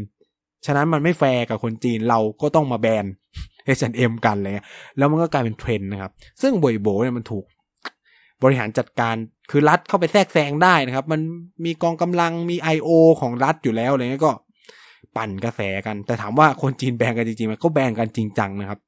[0.65, 3.05] ฉะนั้นมันไม่แฟร์กับคนจีนเราก็ต้องมาแบน
[3.77, 4.53] H&M กันเลย
[4.97, 7.45] แล้วมันก็กลายเป็นเทรนด์นะครับ ซึ่งบอยคอตเนี่ยมันถูก
[8.43, 9.15] บริหารจัดการ
[9.51, 11.21] คือรัฐเข้าไปแทรกแซงได้นะครับ มัน
[11.65, 12.89] มีกองกำลังมี I.O.
[13.21, 14.33] ของรัฐอยู่แล้วอะไรเงี้ยก็
[15.17, 18.79] ปั่นกระแสกัน แต่ถามว่าคนจีนแบนกันจริงๆมันก็แบนกันจริงจังนะครับ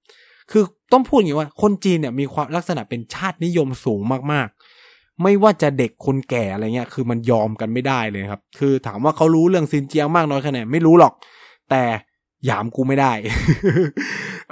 [0.51, 11.13] คือต้องพูดอย่างว่าคนจีนเนี่ยมีความลักษณะเป็นชาตินิยมสูงมากๆ ไม่ว่าจะเด็กคนแก่อะไรเงี้ย คือมันยอมกันไม่ได้เลยครับ คือถามว่าเขารู้เรื่องซินเจียงมากน้อยแค่ไหนไม่รู้หรอก
[11.69, 11.83] แต่
[12.45, 13.11] หยามกูไม่ได้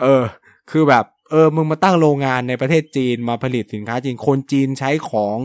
[0.02, 0.24] เออ
[0.72, 5.38] คือแบบเออ มึงมาตั้งโรงงานในประเทศจีนมาผลิตสินค้าจีน คนจีนใช้ของ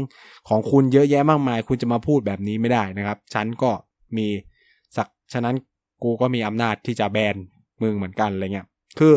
[0.49, 3.71] ของคุณเยอะแยะมากมาย คุณจะมาพูดแบบนี้ไม่ได้นะครับ ฉันก็
[4.17, 4.27] มี
[4.97, 5.55] สัก ฉะนั้น
[6.03, 7.37] กูก็มีอำนาจที่จะแบน
[7.83, 8.67] มึงเหมือนกันอะไรเงี้ย
[8.99, 9.15] คือ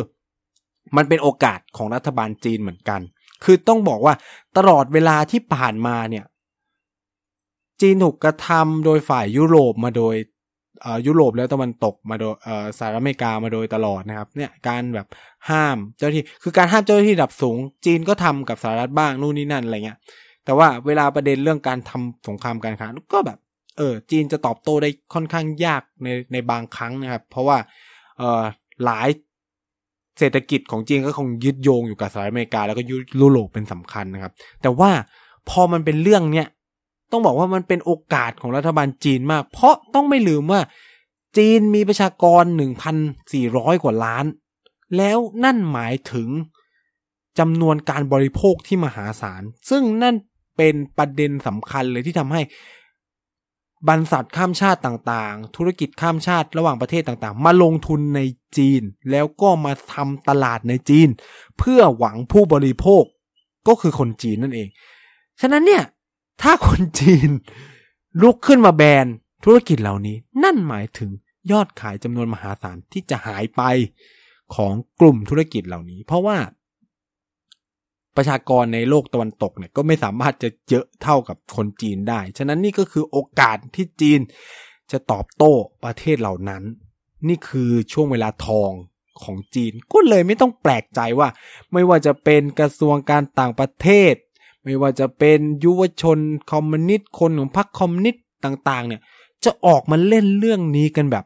[0.97, 3.01] มันเป็นโอกาสของรัฐบาลจีนเหมือนกัน
[3.43, 4.13] คือต้องบอกว่า
[4.57, 6.25] ตลอดเวลาที่ผ่านมาเนี่ย
[7.81, 10.15] จีนถูกกระทำโดยฝ่ายยุโรปมาโดย
[11.07, 12.35] ยุโรปแล้วตะวันตกมาโดย
[12.77, 15.07] สหรัฐอเมริกามาโดยตลอดนะครับ เนี่ยการแบบ
[15.49, 19.97] ห้ามเจ้าหน้าที่คือการห้ามเจ้าหน้าที่ดับสูง จีนก็ทำกับสหรัฐบ้างนู่นนี่นั่นอะไรเงี้ย
[20.45, 23.39] แต่ว่าเวลาประเด็นเรื่องการทำสงครามการค้าก็แบบ
[23.77, 27.57] เออจีนจะตอบโต้ได้ค่อนข้างยากในในบางครั้งนะครับ เพราะว่า
[28.17, 28.43] เออ
[28.85, 29.09] หลาย
[30.19, 32.83] เศรษฐกิจของจีนก็คงยึดโยงอยู่กับสหรัฐอเมริกาแล้วก็
[33.21, 34.31] ยุโรปเป็นสำคัญนะครับ
[34.61, 34.91] แต่ว่า
[35.49, 36.47] พอมันเป็นเรื่องเนี้ย
[37.11, 40.61] ต้องบอกว่ามันเป็นโอกาสของรัฐบาลจีนมาก เพราะต้องไม่ลืมว่า
[41.37, 42.43] จีนมีประชากร
[43.13, 44.25] 1,400 กว่าล้าน
[44.97, 46.29] แล้วนั่นหมายถึง
[47.39, 50.15] จำนวนการบริโภคที่มหาศาล ซึ่งนั่น
[50.57, 52.41] เป็นประเด็นสำคัญเลยที่ทำให้
[53.87, 58.21] บรรษัทข้ามชาติต่างๆ ธุรกิจข้ามชาติระหว่างประเทศต่างๆ มาลงทุนใน
[58.57, 61.09] จีน แล้วก็มาทำตลาดในจีน
[61.59, 63.03] เพื่อหวังผู้บริโภค
[63.67, 64.69] ก็คือคนจีนนั่นเอง
[65.41, 65.83] ฉะนั้นเนี่ย
[66.41, 67.29] ถ้าคนจีน
[68.21, 69.05] ลุกขึ้นมาแบน
[69.45, 71.11] ธุรกิจเหล่านี้ นั่นหมายถึง
[71.51, 73.61] ยอดขายจำนวนมหาศาลที่จะหายไป
[74.55, 76.37] ของกลุ่มธุรกิจเหล่านี้ เพราะว่า
[78.17, 84.19] ประชากรในโลกตะวันตกเนี่ยก็ไม่สามารถจะเยอะเท่ากับคนจีนได้ ฉะนั้นนี่ก็คือโอกาสที่จีน
[84.91, 86.63] จะตอบโต้ประเทศเหล่านั้น
[87.27, 88.71] นี่คือช่วงเวลาทอง
[89.23, 91.29] ของจีน ก็เลยไม่ต้องแปลกใจว่า
[91.73, 94.15] ไม่ว่าจะเป็นกระทรวงการต่างประเทศ
[94.63, 96.19] ไม่ว่าจะเป็นยุวชน
[96.51, 99.01] คอมมิวนิสต์คนของพรรคคอมมิวนิสต์ต่างๆ เนี่ย
[99.45, 101.25] จะออกมาเล่นเรื่องนี้กันแบบ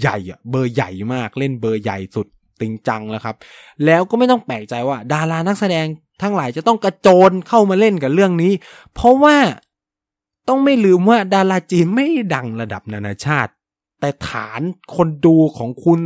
[0.00, 2.26] ใหญ่อะเบอร์ใหญ่มากเล่นเบอร์ใหญ่สุด
[2.60, 3.36] ติงจังแล้วครับ
[3.84, 5.86] แล้วก็ไม่ต้องแปลกใจว่า ดารานักแสดง
[6.22, 8.52] ทั้งหลายจะต้องกระโจนเข้ามาเล่นกับเรื่องนี้
[8.94, 9.36] เพราะว่า
[10.48, 13.52] ต้องไม่ลืมว่าดาราจีนไม่ดังระดับนานาชาติ
[14.00, 14.60] แต่ฐาน
[14.96, 16.00] คนดูของคุณ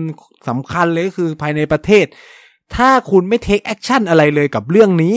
[0.49, 2.07] สำคัญเลยก็คือภายในประเทศ
[2.77, 5.17] ถ้าคุณไม่ take action อะไรเลยกับเรื่องนี้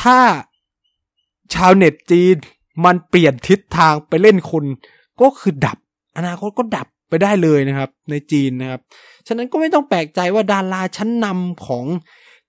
[0.00, 0.18] ถ้า
[1.54, 2.36] ชาวเน็ตจีน
[2.84, 4.64] มันเปลี่ยนทิศทางไปเล่นคุณ
[5.20, 5.78] ก็คือดับ
[6.16, 8.80] อนาคตก็ดับ ไปได้เลยนะครับ ในจีนนะครับ
[9.26, 11.86] ฉะนั้นก็ไม่ต้องแปลกใจว่าดาราชั้นนำของ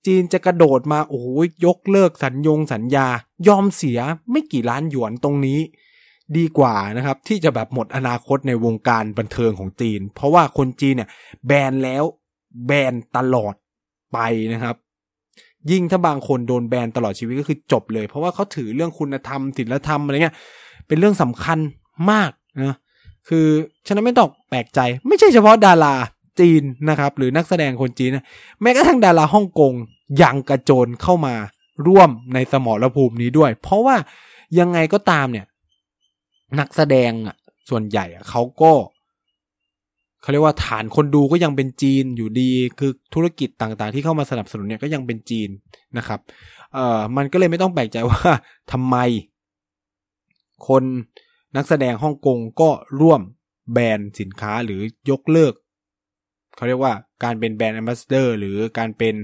[0.05, 1.27] จีนจะกระโดดมาโอ้โห
[1.65, 3.07] ยกเลิกสัญญงสัญญา
[3.47, 3.99] ยอมเสีย
[4.31, 5.59] ไม่กี่ล้านหยวนตรงนี้
[6.37, 11.09] ดีกว่านะครับ ที่จะแบบหมดอนาคตในวงการบันเทิงของจีน เพราะว่าคนจีนเนี่ย
[11.47, 12.03] แบนแล้ว
[12.67, 13.53] แบนตลอด
[14.13, 14.17] ไป
[14.53, 14.75] นะครับ
[15.71, 20.35] ยิ่งถ้าบางคนโดนแบนตลอดชีวิตก็คือจบเลย เพราะว่าเขาถือเรื่องคุณธรรมศีลธรรมอะไรเงี้ย
[20.87, 21.59] เป็นเรื่องสำคัญ
[22.11, 22.31] มาก
[22.65, 22.75] นะ
[23.29, 23.47] คือ
[23.87, 25.95] ฉะนั้นไม่ต้องแปลกใจ ไม่ใช่เฉพาะดารา
[26.39, 28.25] จีนนะครับ หรือนักแสดงคนจีนนะ
[28.61, 29.73] แม้กระทั่งดาราฮ่องกง
[30.21, 31.35] ยังกระโจนเข้ามา
[31.87, 33.95] ร่วมในสมรภูมินี้ด้วย เพราะว่า
[34.59, 35.45] ยังไงก็ตามเนี่ย
[36.59, 37.35] นักแสดงอะ
[37.69, 38.71] ส่วนใหญ่อะเขาก็
[40.21, 45.49] เขาเรียกว่าฐานคนดูก็ยังเป็นจีนอยู่ดี คือธุรกิจต่างๆ ที่เข้ามาสนับสนุนเนี่ยก็ยังเป็นจีน
[45.97, 46.19] นะครับ
[46.73, 48.21] เอ่อมันก็เลยไม่ต้องแปลกใจว่า
[48.71, 48.97] ทำไม
[50.67, 50.83] คน
[51.55, 52.69] นักแสดงฮ่องกงก็
[53.01, 53.21] ร่วม
[53.73, 55.53] แบนสินค้าหรือยกเลิก
[56.55, 59.15] เขาเรียกว่าการเป็นแบรนด์แอมบาสเดอร์หรือการเป็น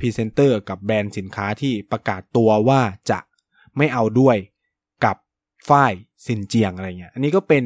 [0.00, 3.18] พรีเซนเตอร์กับแบรนด์สินค้าที่ประกาศตัวว่าจะ
[3.76, 4.36] ไม่เอาด้วย
[5.04, 5.16] กับ
[5.68, 5.92] ฝ้าย
[6.26, 7.62] ซินเจียงอะไรเงี้ย อันนี้ก็เป็น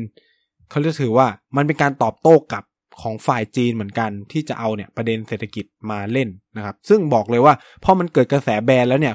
[0.71, 2.63] เขาเรียกถือว่ามันเป็นการตอบโต้กับ
[3.03, 9.15] ของฝ่ายจีนเหมือนกันที่จะเอาเนี่ยประเด็นเศรษฐกิจมาเล่นนะครับ ซึ่งบอกเลยว่าพอมันเกิดกระแสแบรนด์แล้วเนี่ย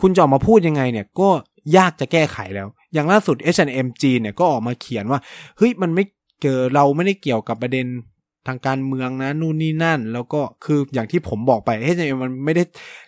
[0.00, 1.28] คุณจะออกมาพูดยังไงเนี่ยก็
[1.76, 5.20] ยากจะแก้ไขแล้ว อย่างล่าสุด H&M จีนเนี่ยก็ออกมาเขียนว่า
[5.58, 6.04] เฮ้ยมันไม่
[6.42, 7.86] เกิดเราไม่ได้เกี่ยวกับประเด็น
[8.48, 12.62] ทางการเมืองนะนู่นนี่นั่น แล้วก็คืออย่างที่ผมบอกไป H&M มันไม่ได้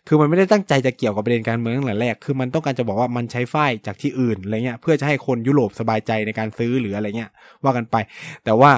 [0.06, 7.30] คือมันไม่ได้ตั้งใจจะเกี่ยวกับประเด็นการเมืองตั้งแต่แรกคือมันต้องการจะบอกว่ามันใช้ฝ้ายจากที่อื่นอะไรเงี้ยเพื่อจะให้คนยุโรปสบายใจในการซื้อหรืออะไรเงี้ย
[7.64, 7.96] ว่ากันไป
[8.44, 8.72] แต่ว่า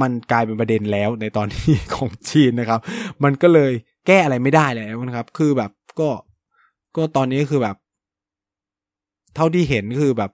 [0.00, 2.80] มันกลายเป็นประเด็นแล้วในตอนที่ของจีนนะครับ
[3.24, 3.72] มันก็เลย
[4.06, 6.08] แก้อะไรไม่ได้แล้วนะครับ คือแบบก็
[6.96, 7.76] ก็ตอนนี้คือแบบ
[9.34, 10.30] เท่าที่เห็นคือแบบ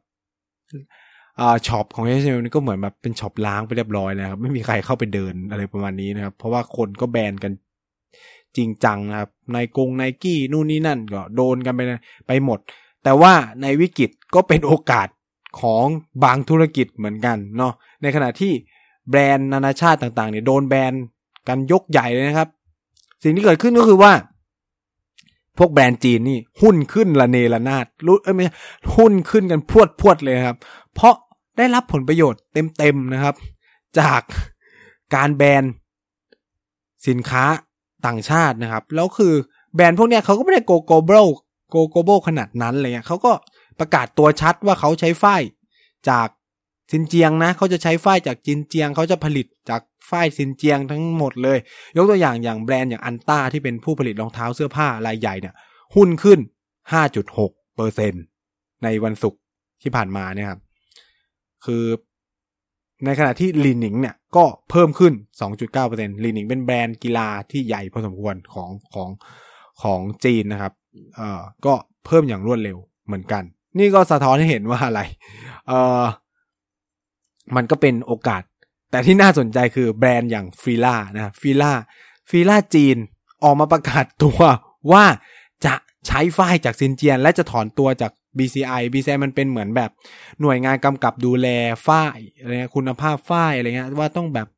[1.66, 7.52] ช็อปของ H&M นี่ก็เหมือนแบบเป็นช็อปล้างไปเรียบร้อยแล้วครับ ไม่มีใครเข้าไปเดินอะไรประมาณนี้นะครับ เพราะว่าคนก็แบนกัน
[8.56, 11.80] จริงจังนะครับไนกงไนกี้นู่นนี่นั่นก็โดนกันไป
[12.26, 12.58] ไปหมด
[13.04, 13.32] แต่ว่า
[13.62, 15.08] ในวิกฤตก็เป็นโอกาส
[15.61, 15.87] ของ
[16.24, 18.52] บางธุรกิจเหมือนกันเนาะในขณะที่
[19.11, 20.92] แบรนด์นานาชาติต่างๆเนี่ยโดนแบน
[21.48, 22.48] กันยกใหญ่เลยนะครับ
[23.22, 24.12] สิ่งที่เกิดขึ้นก็คือว่า
[25.59, 28.47] พวกแบรนด์จีนนี่หุ้นขึ้นละเนระนาดรู้เอ้ยไม่
[28.97, 30.57] หุ้นขึ้นกันพวดพวดเลยครับ
[30.95, 31.15] เพราะ
[31.59, 32.41] ได้รับผลประโยชน์
[32.79, 33.35] เต็มๆนะครับ
[33.99, 34.23] จาก
[35.15, 35.65] การแบน
[37.09, 37.45] สินค้า
[38.07, 39.35] ต่างชาตินะครับ แล้วคือ
[39.75, 41.27] แบรนด์พวกเนี้ยเขาก็ไม่ได้ go global
[41.70, 43.33] go global ขนาดนั้นเลยเงี้ยเขาก็
[43.79, 45.25] ประกาศตัวชัดว่าเขาใช้ฝ้าย
[46.09, 46.29] จาก
[46.90, 51.59] ซินเจียงนะเขาจะใช้ฝ้ายจากซินเจียงเขาจะผลิตจากฝ้ายซินเจียงทั้งหมดเลย
[51.97, 55.55] ยกตัวอย่างอย่างแบรนด์อย่างอันต้าที่เป็นผู้ผลิตรองเท้าเสื้อผ้ารายใหญ่เนี่ย
[55.95, 56.38] หุ้นขึ้น
[57.07, 58.12] 5.6เปอร์เซ็น
[58.85, 59.40] ในวันศุกร์
[59.83, 60.61] ที่ผ่านมาเนี่ยครับ
[61.64, 61.85] คือ
[63.05, 65.12] ในขณะที่ลีนิงเนี่ยก็เพิ่มขึ้น
[65.68, 69.09] 2.9%ลีนิงเป็นแบรนด์กีฬาที่ใหญ่พอสมควรของของ
[69.83, 70.73] ของจีนนะครับ
[71.16, 71.75] เอ่อ ก็
[72.07, 73.42] เพิ่มอย่างรวดเร็วเหมือนกัน
[73.79, 75.01] นี่ก็สะท้อนให้เห็นว่าอะไร
[75.68, 76.03] เอ่อ
[77.57, 78.42] มันก็เป็นโอกาส
[78.90, 81.72] แต่ที่น่าสนใจคือแบรนด์อย่างฟีล่านะฟีล่า
[82.31, 82.96] ฟีล่าจีน
[83.44, 84.40] ออกมาประกาศตัว
[84.92, 85.05] ว่า
[85.66, 85.74] จะ
[86.07, 89.90] ใช้ฝ้ายจากซินเจียน และจะถอนตัวจาก BCI BCI มันเป็นเหมือนแบบ
[90.40, 91.48] หน่วยงานกำกับดูแล
[91.87, 94.48] ฝ้ายอะไรเงี้ยคุณภาพฝ้ายอะไรเงี้ยว่าต้องแบบ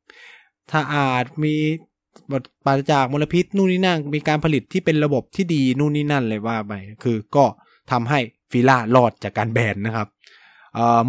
[0.71, 1.55] ถ้าอาจมี
[2.31, 7.45] บทปราศจากมลพิษนู่นนี่นั่นมีการผลิตที่เป็นระบบที่ดีนู่นนี่นั่นเลยว่าไปคือก็
[7.91, 8.19] ทำให้
[8.51, 10.07] ฟิล่ารอดจากการแบนนะครับ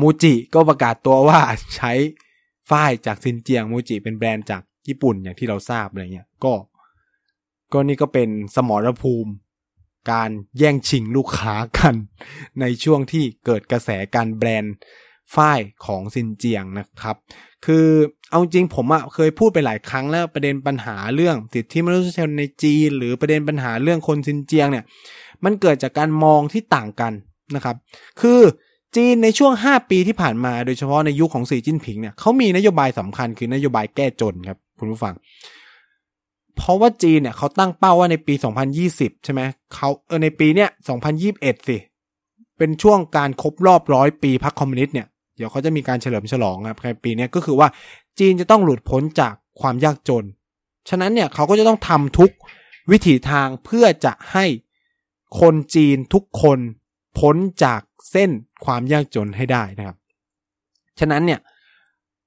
[0.01, 1.41] มูจิก็ประกาศตัวว่า
[1.77, 1.93] ใช้
[2.71, 6.55] ฝ้ายจากซินเจียงมูจิเป็นแบรนด์จากญี่ปุ่นอย่างที่เราทราบอะไรเงี้ยก็
[7.73, 9.33] ก็นี่ก็เป็นสมรภูมิ
[10.11, 11.95] การแย่งชิงลูกค้ากัน
[12.61, 14.75] ในช่วงที่เกิดกระแสการแบรนด์
[15.35, 17.17] ฝ้ายของซินเจียงนะครับ
[17.67, 17.87] คือ
[18.31, 24.85] เอาจริงผมอะเคยพูดไปหลายครั้งแล้วประเด็นปัญหาเรื่องสิทธิมนุษยชนในจีน หรือประเด็นปัญหาเรื่องคนซินเจียงเนี่ย
[25.45, 27.13] มันเกิดจากการมองที่ต่างกัน
[27.55, 27.77] นะครับ
[28.21, 28.41] คือ
[28.97, 35.15] จีนในช่วง 5 ปีที่ผ่านมาโดยเฉพาะในยุคขของสีจิ้นผิงเนี่ยเขามีนโยบายสำคัญคือนโยบายแก้จนครับคุณผู้ฟัง
[36.57, 38.35] เพราะว่าจีนเนี่ยเขาตั้งเป้าว่าในปี
[38.79, 39.41] 2020 ใช่ไหม
[39.75, 40.69] เขาเออในปีเนี้ย
[41.19, 41.77] 2021 สิ
[42.59, 45.07] เป็นช่วงการครบรอบร้อยปีพรรคคอมมิวนิสต์เนี่ย
[45.37, 47.69] เดี๋ยวเขาจะมีการเฉลิมฉลองครับในปีนี้ก็คือว่า
[48.19, 50.25] จีนจะต้องหลุดพ้นจากความยากจน
[50.89, 52.31] ฉะนั้นเนี่ยเขาก็จะต้องทำทุก
[52.91, 54.47] วิถีทางเพื่อจะให้
[55.41, 56.59] คนจีนทุกคน
[57.19, 58.31] พ้นจากเส้น
[58.65, 59.97] ความยากจนให้ได้นะครับ
[61.01, 61.41] ฉะนั้นเนี่ย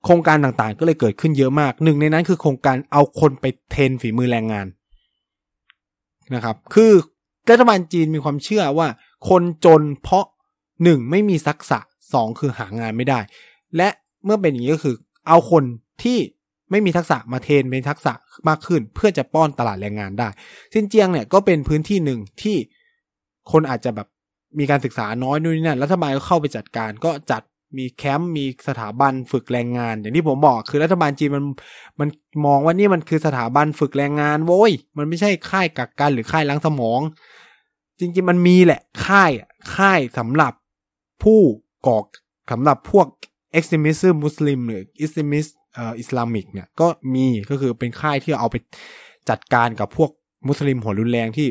[0.06, 4.68] โครงการต่างๆ ก็เลยเกิดขึ้นเยอะมากหนึ่งในนั้นคือโครงการเอาคนไปเทรนฝีมือแรงงาน
[6.36, 6.92] นะครับ คือ
[7.50, 8.88] รัฐบาลจีนมีความเชื่อว่า
[9.30, 10.26] คนจนเพราะ
[10.84, 11.80] หนึ่งไม่มีทักษะ
[12.14, 13.20] สองคือหางานไม่ได้
[13.78, 13.90] และ
[14.26, 14.96] เมื่อเป็นอย่างนี้ก็คือ
[15.28, 15.64] เอาคน
[16.04, 16.18] ที่
[16.72, 18.14] ไม่มีทักษะมา train เป็นทักษะ
[18.48, 20.30] มากขึ้น เพื่อจะป้อนตลาดแรงงานได้
[20.74, 22.58] ซินเจียงเนี่ยก็เป็นพื้นที่หนึ่งที่
[23.52, 24.08] คนอาจจะแบบ
[24.60, 27.42] มีการศึกษาน้อยนู่นนี่นั่นรัฐบาลก็เข้าไปจัดการก็จัด
[27.78, 31.44] มีแคมป์มีสถาบันฝึกแรงงาน อย่างที่ผมบอกคือรัฐบาลจีนมัน
[32.00, 32.10] มัน
[32.46, 37.02] มองว่านี่มันคือสถาบันฝึกแรงงานโว้ยมันไม่ใช่ค่ายกักกันหรือค่ายล้างสมอง
[38.00, 39.32] จริงๆมันมีแหละค่าย
[39.76, 40.54] ค่ายสำหรับ
[41.24, 41.42] ผู้
[41.88, 41.98] ก่อ
[42.52, 43.08] สำหรับพวก
[43.58, 48.56] extremism มุสลิมหรือ extremist เอ่ออิสลามิกเนี่ยก็มีก็คือเป็นค่ายที่เอาไป
[49.30, 50.10] จัดการกับพวก
[50.48, 51.48] มุสลิมหัวรุนแรงที่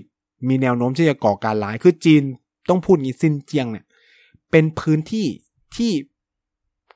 [0.49, 2.23] มีแนวโน้มที่จะก่อการร้ายคือจีน
[2.69, 3.87] ต้องพูดงี้ซินเจียงเนี่ย
[4.51, 5.27] เป็นพื้นที่
[5.77, 5.93] ที่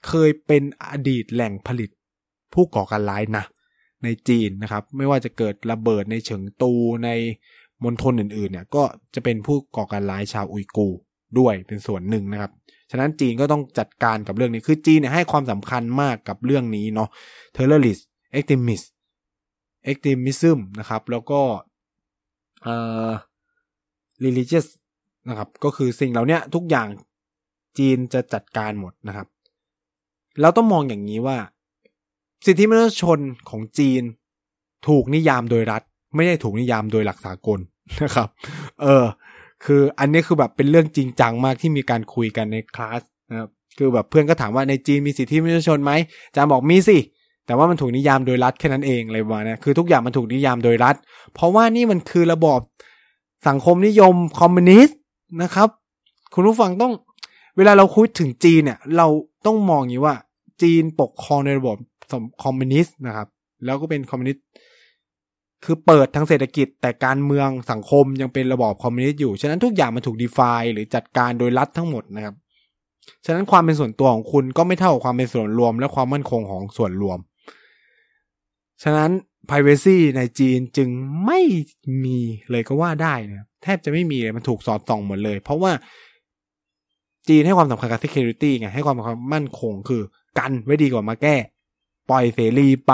[0.06, 1.90] เคยเป็นอดีตแหล่งผลิต
[2.54, 3.44] ผู้ก่อการร้ายนะ
[4.04, 6.72] ในจีนนะครับ ไม่ว่าจะเกิดระเบิดในเฉิงตู
[7.04, 7.08] ใน
[7.85, 8.82] มณฑลอื่นๆเนี่ยก็
[9.14, 10.88] จะเป็นผู้ก่อการร้ายชาวอุยกู
[11.38, 12.50] ด้วยเป็นส่วนหนึ่งนะครับ
[12.90, 17.08] ฉะนั้นจีนก็ต้องจัดการกับเรื่องนี้ คือจีนเนี่ยให้ความสำคัญมากกับเรื่องนี้เนาะ
[17.56, 18.02] terrorist
[18.37, 18.87] extremist
[19.90, 21.40] extremism นะครับ แล้วก็
[22.62, 22.76] เอ่
[23.08, 23.11] อ
[24.24, 24.66] religious
[25.28, 26.88] นะครับ ก็คือสิ่งเหล่านี้ทุกอย่าง
[27.78, 29.26] จีนจะจัดการหมดนะครับ
[30.40, 31.38] เราต้องมองอย่างนี้ว่า
[32.46, 33.18] สิทธิมนุษยชน
[33.50, 34.02] ของจีน
[34.88, 35.82] ถูกนิยามโดยรัฐ
[36.14, 37.61] ไม่ได้ถูกนิยามโดยหลักสากล
[38.02, 38.28] นะครับ
[38.82, 39.04] เออ
[39.64, 45.92] คืออันนี้คือแบบเป็นเรื่องจริงจังมากที่มีการคุยกันในคลาสนะครับคือแบบเพื่อนก็ถามว่าในจีนมีสิทธิมนุษยชนไหม
[46.35, 46.98] จามบอกมีสิ
[47.46, 50.94] แต่ว่ามันถูกนิยามโดยรัฐแค่นั้นเองเลยว่านะคือทุกอย่างมันถูกนิยามโดยรัฐ
[51.35, 52.61] เพราะว่านี่มันคือระบอบ
[53.48, 54.98] สังคมนิยมคอมมิวนิสต์
[55.40, 55.68] นะครับ
[56.34, 56.92] คุณผู้ฟังต้อง
[57.56, 59.06] เวลาเราคุยถึงจีนเนี่ย เรา
[59.46, 60.14] ต้องมองอย่างนี้ว่า
[60.62, 61.76] จีนปกครองในระบบ
[62.42, 63.28] คอมมิวนิสต์นะครับ
[63.64, 64.44] แล้วก็เป็นคอมมิวนิสต์
[65.64, 72.34] คือเปิดทางเศรษฐกิจแต่การเมืองสังคมยังเป็นระบอบคอมมิวนิสต์อยู่ ฉะนั้นทุกอย่างมันถูก define หรือจัดการโดยรัฐทั้งหมดนะครับ
[73.26, 77.18] ฉะนั้นความเป็นส่วนตัวของคุณก็ไม่เท่ากับความเป็นส่วนรวม และความมั่นคงของส่วนรวม
[78.82, 79.10] ฉะนั้น
[79.50, 80.88] privacy ในจีนจึง
[81.27, 81.40] ไม่
[82.04, 82.19] มี
[82.50, 85.73] เลยก็ว่าได้นะแทบจะไม่มีเลยมันถูกสอดส่องหมดเลย เพราะว่า
[87.29, 88.96] จีนให้ความสำคัญกับ security ไงให้ความ
[89.35, 90.02] มั่นคงคือ
[90.38, 91.37] กันไว้ดีกว่ามาแก้
[92.10, 92.92] ปล่อยเสรีไป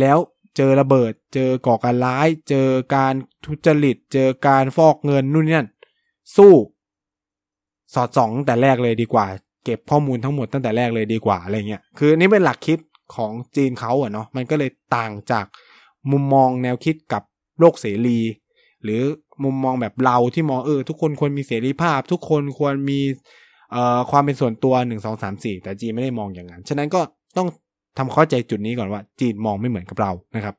[0.00, 0.18] แล้ว
[0.56, 3.14] เจอระเบิด เจอก่อการร้าย เจอการ
[3.44, 5.68] ทุจริต เจอการฟอกเงินนู่นนี่นั่น
[6.36, 6.54] สู้
[7.94, 9.26] สอดส่องตั้งแต่แรกเลยดีกว่า
[9.64, 12.78] เก็บข้อมูลทั้งหมดตั้งแต่แรกเลยดีกว่าอะไรเงี้ยคือนี่เป็นหลักคิด
[13.14, 15.44] ของจีนเขาอะเนาะมันก็เลยต่างจาก
[16.12, 17.22] มุมมองแนวคิดกับ
[17.60, 18.18] โลกเสรี
[18.84, 19.02] หรือ
[19.44, 23.00] มุมมองแบบเราที่มองเออ ทุกคนควรมีเสรีภาพ ทุกคนควรมี
[23.72, 27.00] เอ่อความเป็นส่วนตัวหนึ่งสองสามสี่แต่จีนไม่ได้มองอย่างนั้น ฉะนั้นก็
[27.36, 27.48] ต้อง
[27.98, 30.54] ทำเข้าใจจุดนี้ก่อนว่า จีนมองไม่เหมือนกับเรานะครับ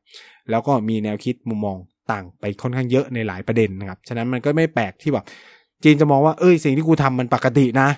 [0.50, 1.78] แล้วก็มีแนวคิดมุมมอง
[2.12, 5.26] ต่างไปค่อนข้างเยอะในหลายประเด็นนะครับ ฉะนั้นมันก็ไม่แปลกที่แบบ
[5.84, 7.90] จีนจะมองว่าเอ้ยสิ่งที่กูทำมันปกตินะ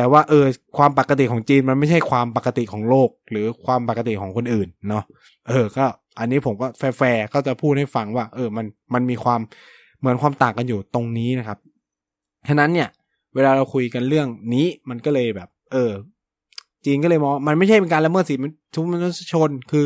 [0.00, 0.46] แต่ว่าเออ
[0.76, 5.04] ความปกติของจีนมันไม่ใช่ความปกติของโลก หรือความปกติของคนอื่นเนาะ
[5.48, 5.86] เออก็
[6.18, 6.66] อันนี้ผมก็
[6.98, 9.40] แฟร์ก็จะพูดให้ฟังว่า เออมันมันมีความ
[10.00, 11.58] เหมือนความต่างกันอยู่ตรงนี้นะครับ
[12.48, 12.88] ฉะนั้นเนี่ย
[13.34, 15.92] เวลาเราคุยกันเรื่องนี้มันก็เลยแบบ เออ
[16.84, 18.40] จีนก็เลยมองมันไม่ใช่เป็นการละเมิดสิทธิ
[18.92, 19.84] มนุษยชนคือ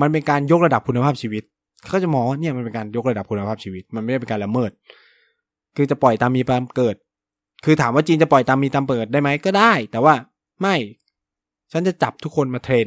[0.00, 1.42] มันเป็นการยกระดับคุณภาพชีวิต
[1.88, 4.70] เขาจะมองว่าเนี่ยมันเป็นการยกระดับคุณภาพชีวิต มันไม่ได้เป็นการละเมิด
[5.76, 6.96] คือจะปล่อยตามมีตามเกิด
[7.64, 10.14] คือถามว่าจีนจะปล่อยตามมีตามเปิดได้ไหมก็ได้ แต่ว่า
[10.60, 10.74] ไม่
[11.72, 12.86] ฉันจะจับทุกคนมาเทรน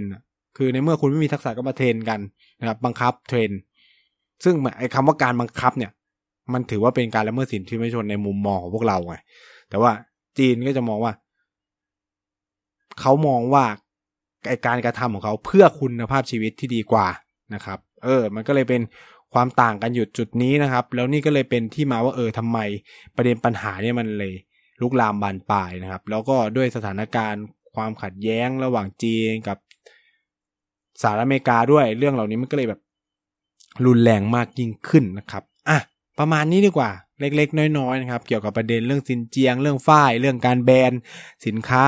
[0.57, 2.19] คือในเมื่อคุณไม่มีทักษะก็มาเทรนกัน
[2.59, 3.49] นะครับ บังคับเทรน
[4.43, 5.91] ซึ่งไอ้คำว่าการบังคับเนี่ย
[6.53, 9.15] มันถือว่าเป็นการละเมิดสิทธิมนุษยชนในมุมมองของพวกเราไง
[9.69, 9.91] แต่ว่า
[10.37, 11.13] จีนก็จะมองว่า
[12.99, 13.65] เขามองว่า
[14.67, 17.07] การกระทำของเขาเพื่อคุณภาพชีวิตที่ดีกว่า
[17.53, 18.81] นะครับ เออ มันก็เลยเป็น
[19.33, 22.57] ความต่างกันอยู่จุดนี้นะครับ แล้วนี่ก็เลยเป็นที่มาว่าเออทำไม
[23.15, 24.33] ประเด็นปัญหาเนี่ยมันเลย
[24.81, 27.43] ลุกลามบานปลายนะครับ แล้วก็ด้วยสถานการณ์
[27.75, 29.57] ความขัดแย้งระหว่างจีนกับ
[31.01, 32.81] สหรัฐอเมริกาด้วยเรื่องเหล่านี้มันก็เลยแบบ
[33.85, 35.79] รุนแรงมากยิ่งขึ้นนะครับอะ
[36.19, 40.91] ประมาณนี้ดีกว่า เล็กๆ น้อยๆนะครับ เกี่ยวกับประเด็นเรื่องซินเจียง เรื่องฝ้ายเรื่องการแบน
[41.45, 41.85] สินค้า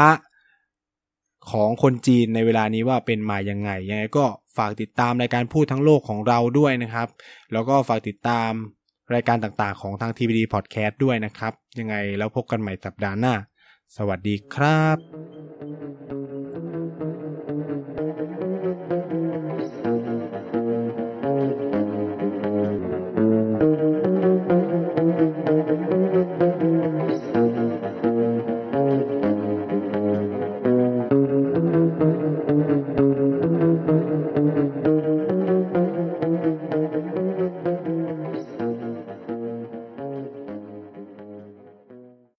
[1.51, 4.25] ของคนจีนในเวลานี้ว่าเป็นมายังไงยังไงก็
[4.57, 7.07] ฝากติดตามรายการพูดทั้งโลกของเราด้วยนะครับ
[7.53, 8.51] แล้วก็ฝากติดตาม
[9.13, 13.33] รายการต่างๆของทาง TPD Podcast ด้วยนะครับ ยังไงแล้วพบกันใหม่สัปดาห์หน้า
[13.97, 16.22] สวัสดีครับ